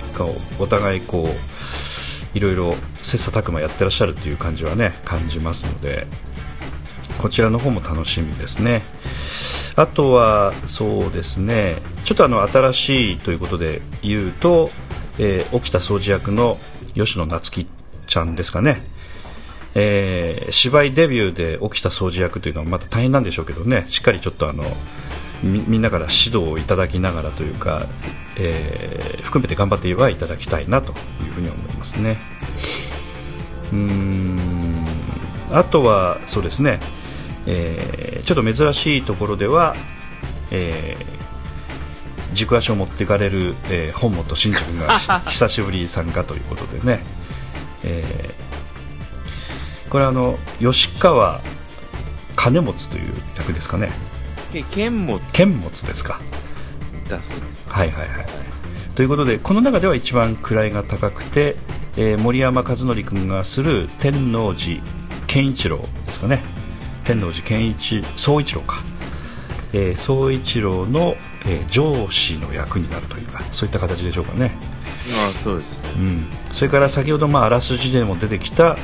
[0.59, 1.50] お互いこう
[2.33, 6.07] いろいろ切磋琢磨やってらっしゃるという感じはね感じますので
[7.17, 8.83] こちらの方も楽しみですね。
[9.75, 11.77] あとはそうですね。
[12.03, 14.69] ちょっとあの新しいということで言うと、
[15.19, 16.57] えー沖田総司役の
[16.93, 17.67] 吉野夏樹
[18.07, 18.83] ちゃんですかね。
[19.75, 23.85] えー芝居デビューで起きた掃除役というのはまた大変なんでしょうけどね。
[23.87, 24.63] しっかりちょっとあの
[25.43, 27.87] みんなから指導をいただきながらというか、
[28.37, 30.91] えー含めて頑張ってはいただきたいなと
[31.23, 32.17] いうふうに思いますね。
[33.71, 34.85] うーん。
[35.51, 36.79] あとはそうですね。
[37.45, 39.75] えーちょっと珍しいところでは、
[40.51, 41.21] えー
[42.33, 47.03] 軸足を持っていかれる、えー本本真二君がし 久しぶり参加ということでね、
[47.83, 48.41] えー
[49.91, 51.41] これはあの吉川
[52.37, 53.91] 金持という役ですかね。
[54.53, 56.19] け剣持剣持ですか
[57.11, 57.71] だそうです。
[57.71, 58.25] はいはいはい
[58.95, 61.55] ということでこの中では一番位が高くて、
[61.95, 64.81] えー森山和則君がする天王寺
[65.27, 66.43] 健一郎ですかね。
[67.05, 68.81] 天王寺健一総一郎か、
[69.73, 74.51] えー総一郎の、えー上司の役になるというかそういった形でしょうかね。
[75.15, 75.81] ああそうです。
[75.83, 78.77] ねうん、それから先ほど、まあ、あらすじでも出てきた、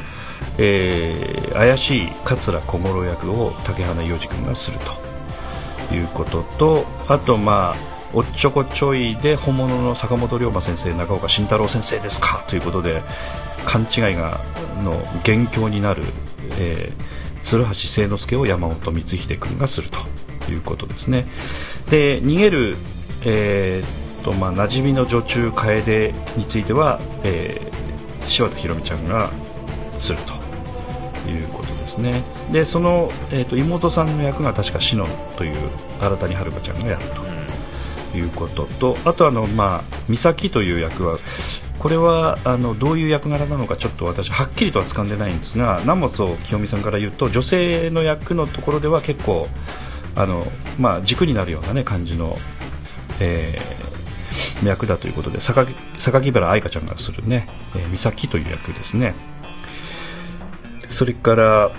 [0.57, 4.79] えー怪しい桂小五郎役を竹花洋二君がする
[5.89, 13.03] ということとあと、まあ、おっちょこちょいで本物の坂本龍馬先生中岡慎太郎先生ですかということで
[13.65, 14.41] 勘違いが
[14.83, 16.03] の元凶になる、
[16.59, 21.27] えー鶴橋清之助を山本光秀君がするということですね。
[21.89, 22.75] で逃げる、
[23.25, 27.77] えーとまあ、馴染みの女中楓については、えー
[28.27, 29.31] 柴田ひろみちゃんが
[29.97, 32.23] するということですね。
[32.51, 35.05] でその、えー、と妹さんの役が確か篠
[35.37, 35.55] という
[35.99, 37.26] 新谷遥ちゃんがやると。
[38.15, 41.19] いうこととあとあの、まあ、美咲という役は
[41.79, 49.47] これはあのどういう役柄なのかちょっと私はっきりとは掴んでないんですが南本清美さんから言うと女性の役のところでは結構
[50.15, 50.43] あの、
[50.79, 52.37] まあ、軸になるような、ね、感じの、
[53.19, 53.87] えー
[54.63, 59.15] 役だということで榊原愛香ちゃんがするね、えー美咲という役ですね。
[60.87, 61.71] それから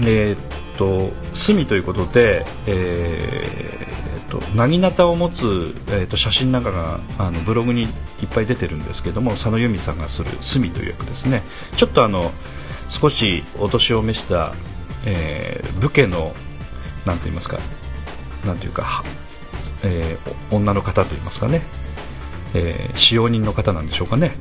[0.00, 0.38] えーっ
[0.76, 4.03] と隅ということで、えー
[4.40, 7.88] となぎなたを持つ、えーっと写真なんかがあのブログにいっ
[8.32, 11.42] ぱい出てるんですけども佐野由美さんがする隅という役ですね。
[11.76, 12.32] ちょっとあの
[12.88, 14.54] 少しお年を召した、
[15.04, 16.34] えー武家の
[17.06, 17.58] なんて言いますか
[18.44, 19.04] なんていうか、
[19.82, 21.62] えー女の方といいますかね、
[22.54, 24.36] えー使用人の方なんでしょうかね、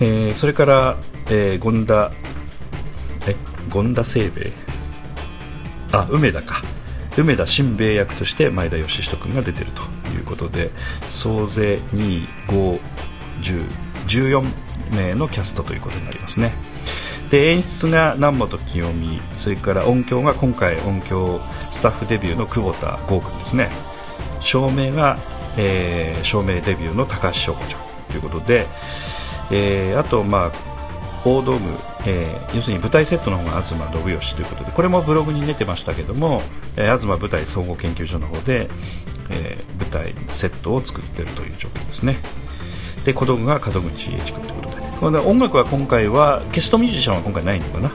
[0.00, 0.96] えーそれから、
[1.30, 2.12] えー権田
[3.26, 3.36] え
[3.72, 4.52] 権田清兵衛？
[5.92, 6.62] あ梅田か。
[7.16, 10.70] 梅田新兵役として前田義人君が出てるということで
[11.04, 11.78] 総勢
[13.42, 14.44] 251014
[14.94, 16.52] 名のキャストということになりますね。
[17.30, 21.40] で演出が南本清美それから音響が今回音響
[21.70, 23.70] スタッフデビューの久保田剛君ですね。
[24.40, 25.18] 照明が、
[25.56, 28.66] えー照明デビューの高橋翔子ちゃんということで、
[29.50, 30.67] えーあとまあ
[31.24, 31.64] 大道具、
[32.06, 36.42] えー要するに舞台セットの方が東信義ということでこれもブログに出てましたけども、
[36.76, 38.68] えー、東舞台総合研究所の方で、
[39.30, 42.18] えー舞台セットを作っているという状況ですね。
[43.04, 44.82] で小道具が門口英二君ということで。
[44.98, 47.90] これで音楽は今回はゲストミュージシャンは今回ないのかな？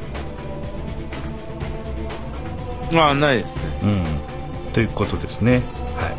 [2.91, 3.61] まあないですね。
[3.83, 5.61] うん、ということですね。
[5.97, 6.09] は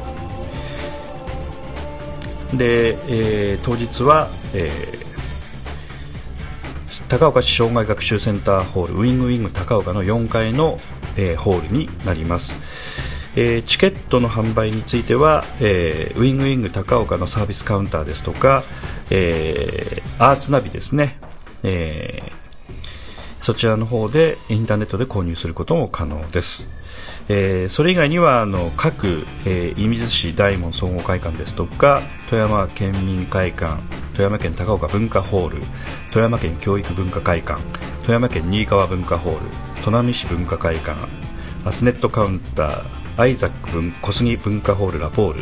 [2.53, 5.04] い、で、えー当日は、えー
[7.17, 10.81] 高岡市障害学習センターホールウィングウィング高岡の4階の、
[11.17, 12.59] えーホールになります。
[13.37, 18.65] えーチケットの販売については、えーウィングウィング高岡のサービスカウンターですとか、
[19.11, 21.17] えーアーツナビですね、
[21.62, 22.33] えー
[23.39, 26.74] そちらの方でインターネットで購入することも可能です。
[27.29, 33.81] えーそれ以外にはあの各、えー、射水市大門総合会館ですとか富山県民会館
[34.12, 35.62] 富山県高岡文化ホール
[36.13, 37.61] 富山県教育文化会館
[38.03, 39.46] 富山県新川文化ホール
[39.83, 41.09] 砺波市文化会館
[41.64, 42.84] アスネットカウンター
[43.17, 45.41] アイザック文小杉文化ホールラポール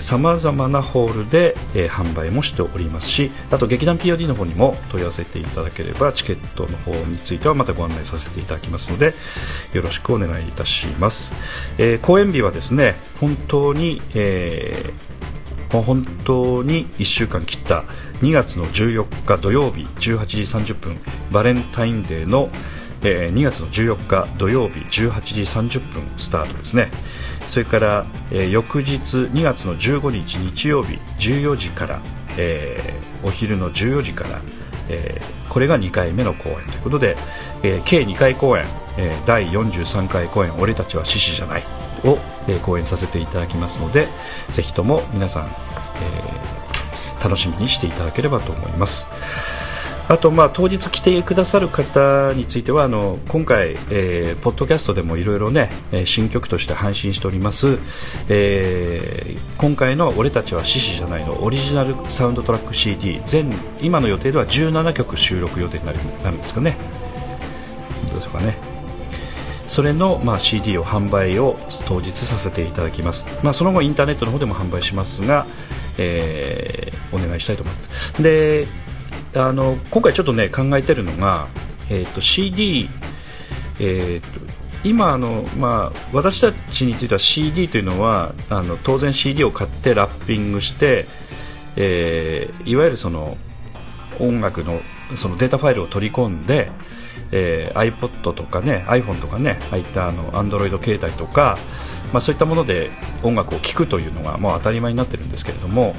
[0.00, 9.14] さまざまなホールで、えー販売もしておりますしあと劇団 POD の方にも問い合わせていただければチケットの方についてはまたご案内させていただきますので
[9.72, 11.34] よろしくお願いいたします、
[11.78, 15.14] えー公演日はですね本当に、えー
[15.82, 17.84] 本当に1週間切った
[18.20, 21.00] 2月の14日土曜日18時30分
[21.32, 22.48] バレンタインデーの、
[23.02, 25.42] えー2月の14日土曜日18時
[25.78, 26.90] 30分スタートですね。
[27.46, 32.00] それから、えー翌日2月の15日日曜日14時から、
[32.36, 34.40] えーお昼の14時から、
[34.88, 37.16] えーこれが2回目の公演ということで、
[37.62, 38.64] え計2回公演、
[38.96, 41.62] えー第43回公演「俺たちは獅子じゃない」
[42.04, 42.18] を、
[42.48, 44.08] え公演させていただきますので
[44.50, 49.08] ぜひとも皆さん、え楽しみにしていただければと思います。
[50.08, 55.70] あと、まあ、当日来てくださる方についてはあの今回、えーポッドキャストでもいろいろね、
[56.04, 57.78] 新曲として配信しております、
[58.28, 63.50] えー今回の「俺たちは獅子じゃない」のオリジナルサウンドトラック CD 全
[63.80, 66.76] 今の予定では17曲収録予定になるなるんですかね。
[68.20, 68.56] とかね。
[69.66, 71.56] それの、まあ、CD を販売を
[71.86, 75.46] 当日させていただきます、まあ、その後インターネットの方でも販売しますが、
[75.96, 78.22] えー、お願いしたいと思います。
[78.22, 78.66] で
[79.36, 81.48] あの今回ちょっとね考えてるのが、
[81.90, 82.88] えーと、CD、
[83.80, 84.40] えーと、
[84.84, 91.06] 今あの、まあ、私たちについては CD というのはあの当然 CD を買ってラッピングして、
[91.76, 93.36] えー、いわゆるその
[94.20, 94.80] 音楽の
[95.16, 96.70] そのデータファイルを取り込んで、
[97.32, 101.58] えー、iPod とかね iPhone とかねああいったあの Android 携帯とか、
[102.12, 102.90] まあ、そういったもので
[103.22, 105.94] 音楽を聴くというのがもう当たり前になってるんですけれども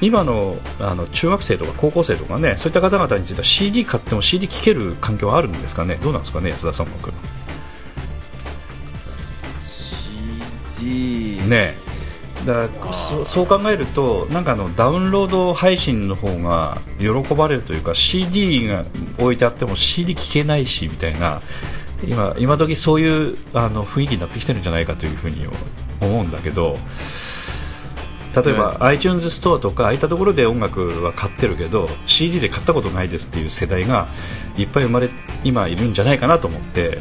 [0.00, 5.98] 今のあの中学生とか高校生とかねそういった方々については CD 買っても CD 聴ける環境はあるんですかね？
[6.02, 7.12] どうなんですかね安田さん僕。
[10.74, 11.74] CD ね。
[12.46, 18.84] だそそう考えるとなんかあのダウンロード配信の方が喜ばれるというか CD が
[19.18, 21.42] 置いてあっても CD 聴けないしみたいな
[22.06, 25.48] 今今時そういうあの雰囲気になってきてるんじゃないかというふうに
[26.00, 26.78] 思うんだけど
[28.42, 34.08] 例えば、うん、iTunes ストアとかああいったところで音楽は買ってるけど CD で買ったことないですっていう世代が
[34.56, 35.08] いっぱい生まれ
[35.44, 37.00] 今いるんじゃないかなと思って。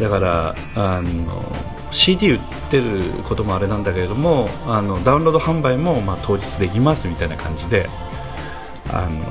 [0.00, 1.44] だからあの
[1.92, 7.88] CD 売ってることもあれなんだけれどもあのダウンロード販売もまあ当日できますみたいな感じで
[8.90, 9.24] あの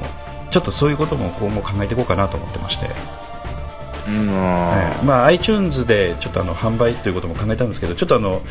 [0.49, 2.87] ちょっとそういうことも今後考えていこうかなと思ってまして、
[4.07, 4.27] うん。
[4.33, 8.41] はいまあ、iTunes でちょっとあの販売ということも考えたんですけどちょっとあの、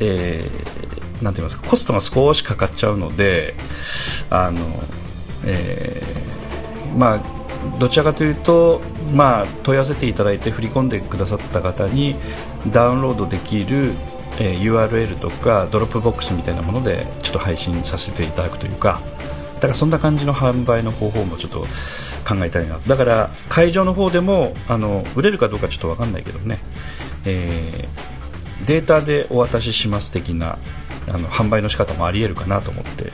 [0.00, 3.54] えー、なんて言いますかコストが少しかかっちゃうので
[4.30, 4.60] あの、
[5.44, 7.40] えー、まあ
[7.78, 8.80] どちらかというと、
[9.12, 12.16] まあ、問い合わせていただいて振り込んでくださった方に
[12.72, 13.92] ダウンロードできる、
[14.38, 19.00] えー、URL とかドロップボックスみたいなものでちょっと配信させていただくというか
[19.56, 21.66] だからそんな感じの販売の方法もちょっと
[22.26, 22.78] 考えたいな。
[22.86, 26.58] だから会場の方でもあの売れるかどうかちょっと分かんないけどね、
[27.26, 30.58] えー、データでお渡しします的な
[31.10, 33.12] あの販売の仕方もありえるかなと思って。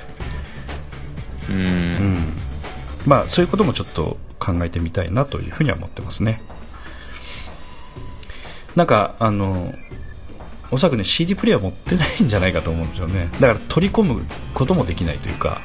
[1.48, 2.16] うん、うん。
[3.06, 6.42] まあ、そういうこともちょっと考えてみたいなというふうには思ってますね。
[8.74, 9.74] なんかあの
[10.70, 13.28] おそらくね CD プレイヤー持ってないんじゃないかと思うんですよね。
[13.40, 15.60] だから取り込むこともできないというか、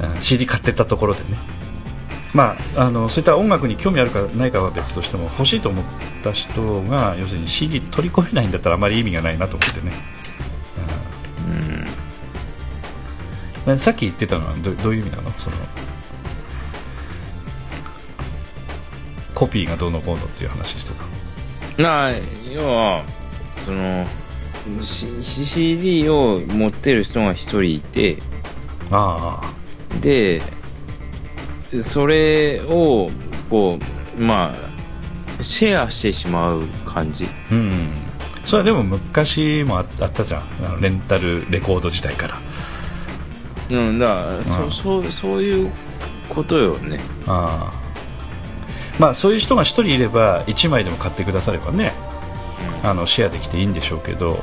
[0.00, 1.38] うん、CD 買ってたところでね。
[2.34, 5.84] まあ、あのそういった音楽に興味あるかないかは別としても欲しいと思っ
[6.22, 9.92] た人が要するに CD 取り込めないんだったらあまり意味がないなと思ってね、
[13.66, 15.30] うん、さっき言ってたのはどどういう意味なの？
[15.32, 15.56] その
[19.34, 20.92] コピーがどうのこうのっていう話して
[21.76, 21.82] た。
[21.82, 22.10] な
[22.52, 23.04] 要は
[23.64, 24.06] その
[24.82, 28.18] CD を持ってる人が一人いて
[28.90, 29.52] ああ。
[30.00, 30.42] で
[31.80, 33.10] それを
[33.48, 33.78] こ
[34.18, 34.54] うま
[35.38, 37.28] あシェアしてしまう感じ。
[37.52, 38.07] うん
[38.48, 40.80] それはでも昔もあったじゃん。
[40.80, 42.38] レンタルレコード時代から。
[43.70, 45.70] うんだから、うん、そそうそういう
[46.30, 46.98] ことよね。
[47.26, 48.98] ああ。
[48.98, 51.92] まあ、そういう人が1人いれば1枚でも買ってくださればね、
[52.82, 54.42] あのシェアできていいんでしょうけど、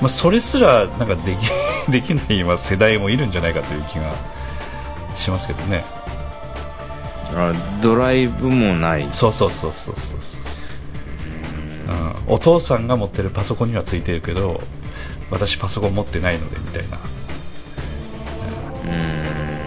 [0.00, 1.40] まあ、それすらなんかでき
[1.90, 4.14] できない世代もいるんじゃないかという気が
[5.16, 5.84] しますけどね。
[7.34, 7.52] あ
[7.82, 9.08] ドライブもない。
[9.10, 10.40] そうそうそうそうそうそう、
[12.26, 14.60] うん、お父さんが持ってるパソコンにはついてるけど
[15.30, 16.98] 私パソコン持ってないのでみたいな、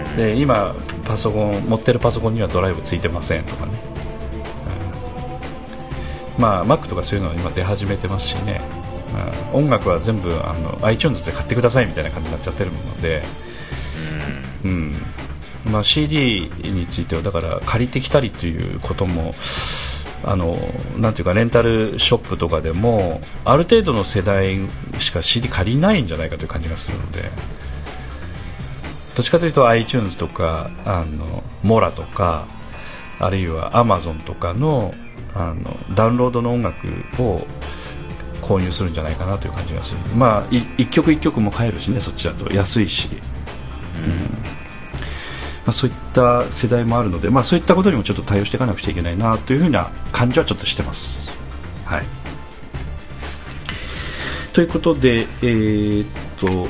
[0.09, 0.75] うん、で今
[1.05, 3.95] パソコン持ってるパソコンにはドライブついてませんとかね。
[6.37, 8.59] まあ、Mac とかそういうのは今出始めてますしね、
[9.53, 13.23] うん、音楽は全部あの iTunes で買ってくださいみたいな感じになっちゃってるので、
[14.65, 14.93] うん、
[15.71, 19.33] まあ、CD についてはだから借りてきたりということも
[20.27, 20.57] あの
[20.97, 24.57] なんていうかレンタルショップとかでもある程度の世代
[24.99, 27.29] しか CD 借りないんじゃないかという感じがするので
[29.15, 32.47] どっちかというと iTunes とかあのモラとか
[33.19, 34.93] あるいは Amazon とかの
[35.33, 36.87] あのダウンロードの音楽
[37.21, 37.45] を
[38.41, 39.99] 購入するんじゃないかなという感じがする。
[40.15, 42.51] まあ一曲一曲も買えるしねそっちだと。
[42.53, 43.09] 安いし、
[44.03, 44.64] うん、
[45.65, 51.37] まあ、そういった世代もあるので、まあ、そういったことにもちょっと対応していかなくちゃいけないなというふうな感じはちょっとしてます。
[51.85, 52.03] はい。
[54.53, 56.67] ということでえー、っと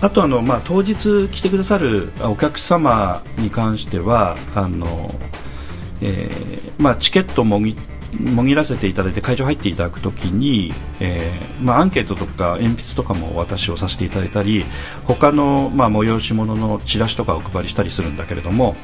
[0.00, 5.14] あとあの、まあ、当日来てくださるお客様に関してはあの
[6.00, 14.64] えーまあ、チケットもぎってもぎらせていただいて会場入っていただくときに、えーまあ、アンケートとか鉛筆とかもお渡しをさせていただいたり
[15.04, 18.74] 他の、まあ、催し物のチラシとかお配りしたりするんだけれども、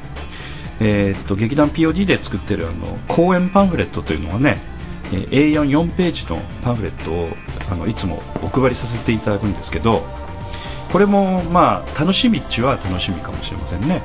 [0.79, 4.59] えーっと劇団 POD で作ってるあの公演パンフレットというのはね、
[5.11, 7.27] A44 ページのパンフレットを
[7.69, 10.03] あのいつもお配りさせていただくんですけど
[10.91, 14.01] これもまあ楽しみっちは楽しみかもしれませんね。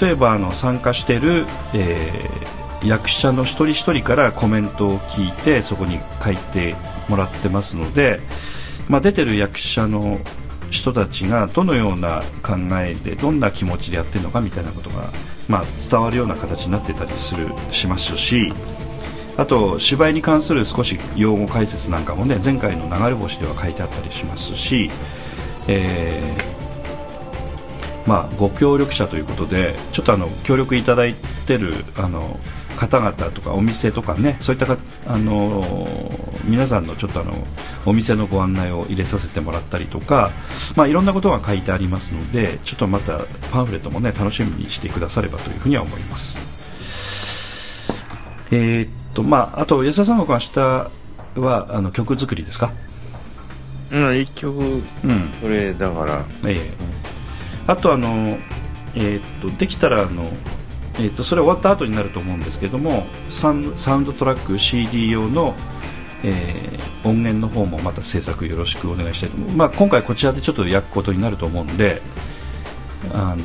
[0.00, 6.76] 例えばあの参加してる、えー役者の一人一人からコメントを聞いてそこに書いて
[7.08, 8.20] もらってますので、
[8.88, 10.18] まあ、出てる役者の
[10.70, 15.10] 人たちがどのような考えでどんな気持ちでやってるのかみたいなことが、
[15.48, 18.52] まあ、伝わるような形になってたりするしますし
[19.36, 24.90] あと芝居に関する少し用語解説なんかもね前回の流れ星では書いてあったりしますし、
[25.66, 26.60] えー
[28.06, 31.14] まあ、ご協力者ということでちょっとあの協力いただい
[31.46, 32.38] てるあの
[32.80, 35.62] 方々とかお店とかねそういったかあの
[36.44, 37.34] 皆さんのちょっとあの
[37.84, 40.30] お店のご案内を入れさせてもらったりとか、
[40.76, 43.18] まあ、いろんなことが書いてありますのでちょっとまた
[43.52, 46.40] パンフレットもね楽しみにしてくださればというふうには思います。
[48.50, 50.60] えーっとまああと安田さんが明日
[51.38, 52.72] はあの曲作りですか？
[53.92, 54.82] うん、一曲、うん。
[55.40, 56.70] それ、だから、ええ。
[57.66, 58.38] あとあの、
[58.94, 60.30] えーっとできたらあの、
[60.98, 65.54] えーっとそれ終わった後になると思うんですけどもサンサウンドトラック CD 用の、
[66.22, 72.02] えー音源の方もまた制作よろしくお願いしたいと思う、まあ、今回こちらでちょっと焼くことになると思うんで
[73.14, 73.38] あの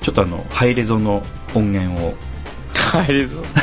[0.00, 1.22] ちょっとあのハイレゾの
[1.54, 2.14] 音源を
[3.06, 3.44] 帰るぞ。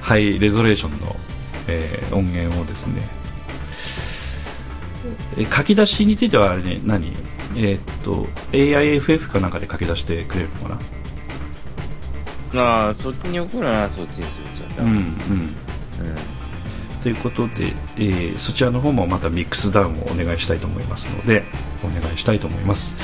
[0.00, 1.16] ハイレゾレーションの、
[1.66, 3.02] えー音源をですね
[5.36, 7.12] え書き出しについてはあれね何？
[7.56, 10.78] えーっと AIFF かなんかで書き出してくれるのか
[12.52, 12.62] な？
[12.62, 14.86] ああ、そっちに送るならそっちにするじゃん。
[14.86, 15.14] うんうんうん。
[17.02, 21.44] ということで、えーそちらの方もまたミックスダウンをお願いしたいと思いますので
[21.82, 22.94] お願いしたいと思います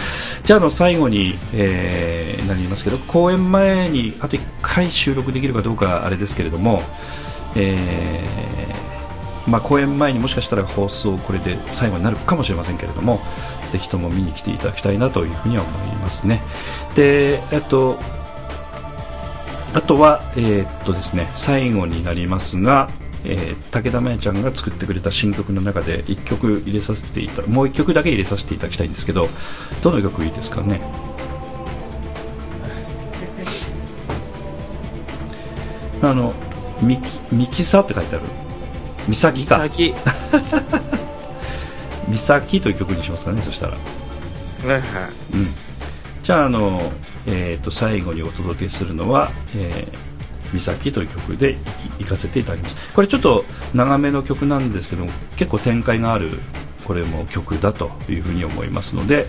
[0.44, 6.82] じゃああの最後に、えーなりますけど公演前にあと1回収録できるかどうかあれですけれども、
[7.56, 8.85] えー
[9.46, 13.20] まあ、公演前にもしかしたら放送これで最後になるかもしれませんけれども
[13.70, 16.42] ぜひとも見に来ていただきたいなというふうには思いますね。
[16.94, 17.98] でえっと
[19.74, 22.88] あとは、えーっとですね、最後になりますが、
[23.24, 29.28] えー武田真弥ちゃんが作ってくれた新曲の中で1曲入れさせていたもう1曲だけ入れさせていただきたいんですけど
[29.82, 30.80] どの曲いいですかね？
[36.02, 36.32] あの
[36.80, 38.24] 「みきみきさ」って書いてある
[39.08, 39.56] 「みさき」か。
[39.56, 39.94] 先。
[42.08, 43.72] 「みさき」という曲にしますかねそしたら。
[43.72, 43.78] は
[44.64, 44.82] いはい。
[45.34, 45.48] うん、
[46.22, 46.92] じゃああの、
[47.26, 49.98] えー、と最後にお届けするのは「えー
[50.52, 51.58] 美咲」という曲で
[51.98, 52.76] いかせていただきます。
[52.94, 56.38] これちょっと長めの曲なんですけども結構展開がある
[56.84, 59.26] これも曲だというふうに思いますので、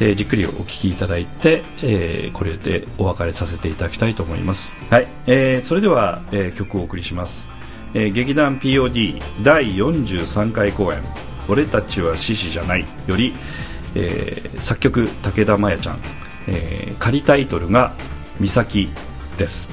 [0.00, 4.76] えーじっくりお聴きいただいて、えーこれでお別れさせていただきたいと思います。
[4.90, 7.48] はい、えーそれでは、えー曲をお送りします、
[7.94, 11.02] えー劇団 POD 第43回公演
[11.48, 13.34] 「俺たちは獅子じゃない」より
[13.94, 15.98] えー作曲武田真弥ちゃん、
[16.48, 17.94] えー仮タイトルが
[18.40, 18.90] 「美咲」
[19.38, 19.72] です。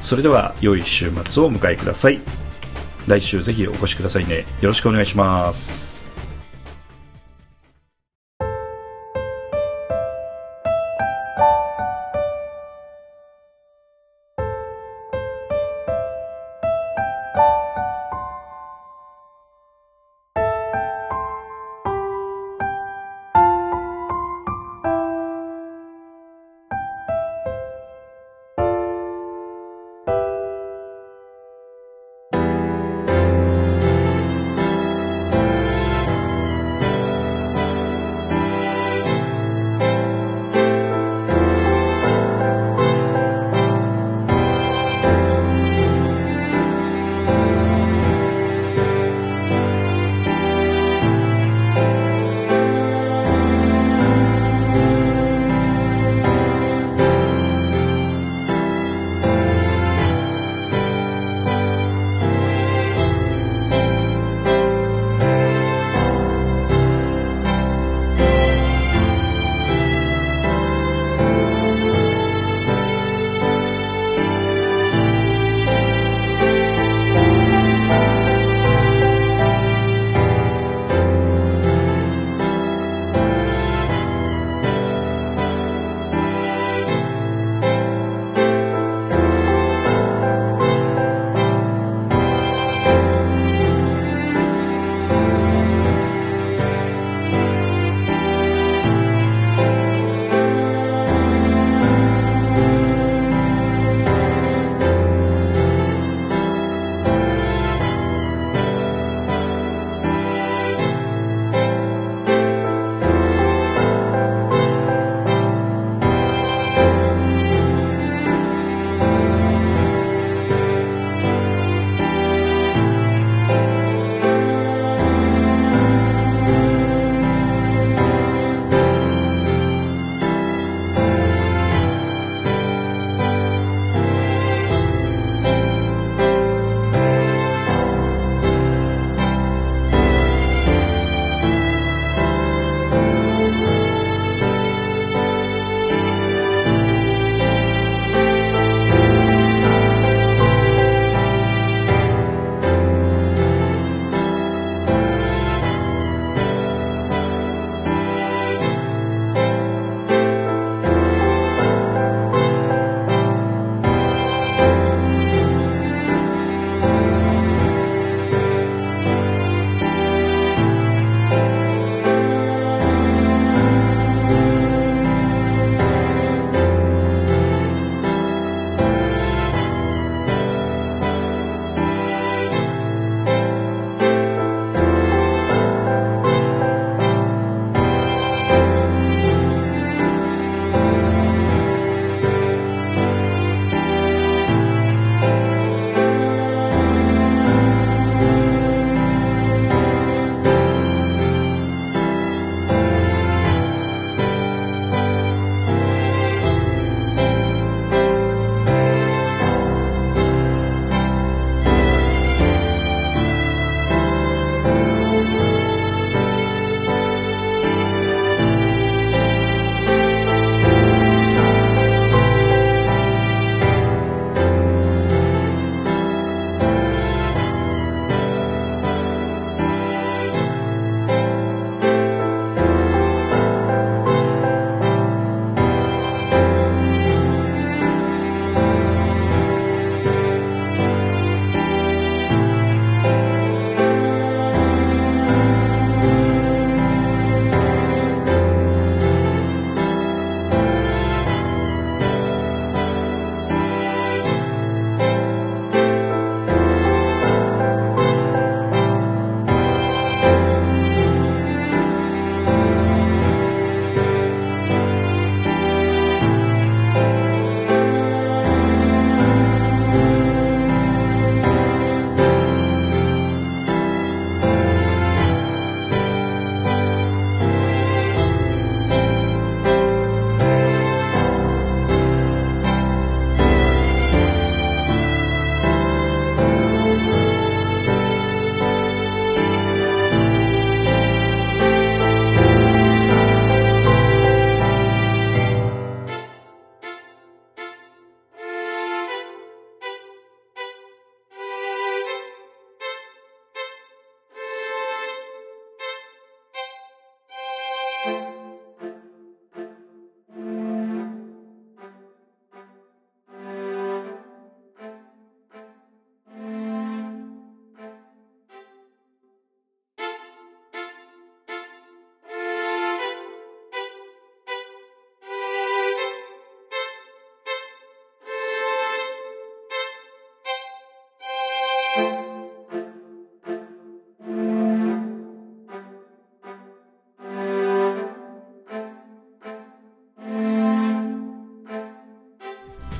[0.00, 2.20] それでは良い週末をお迎えください。
[3.06, 4.46] 来週ぜひお越しくださいね。
[4.60, 5.97] よろしくお願いします「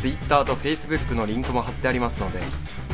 [0.00, 2.40] Twitter と Facebook のリンクも貼ってありますので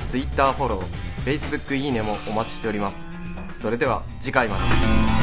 [0.07, 3.11] Twitter フォロー Facebook いいねもお待ちしております。
[3.55, 5.14] それでは次回まで。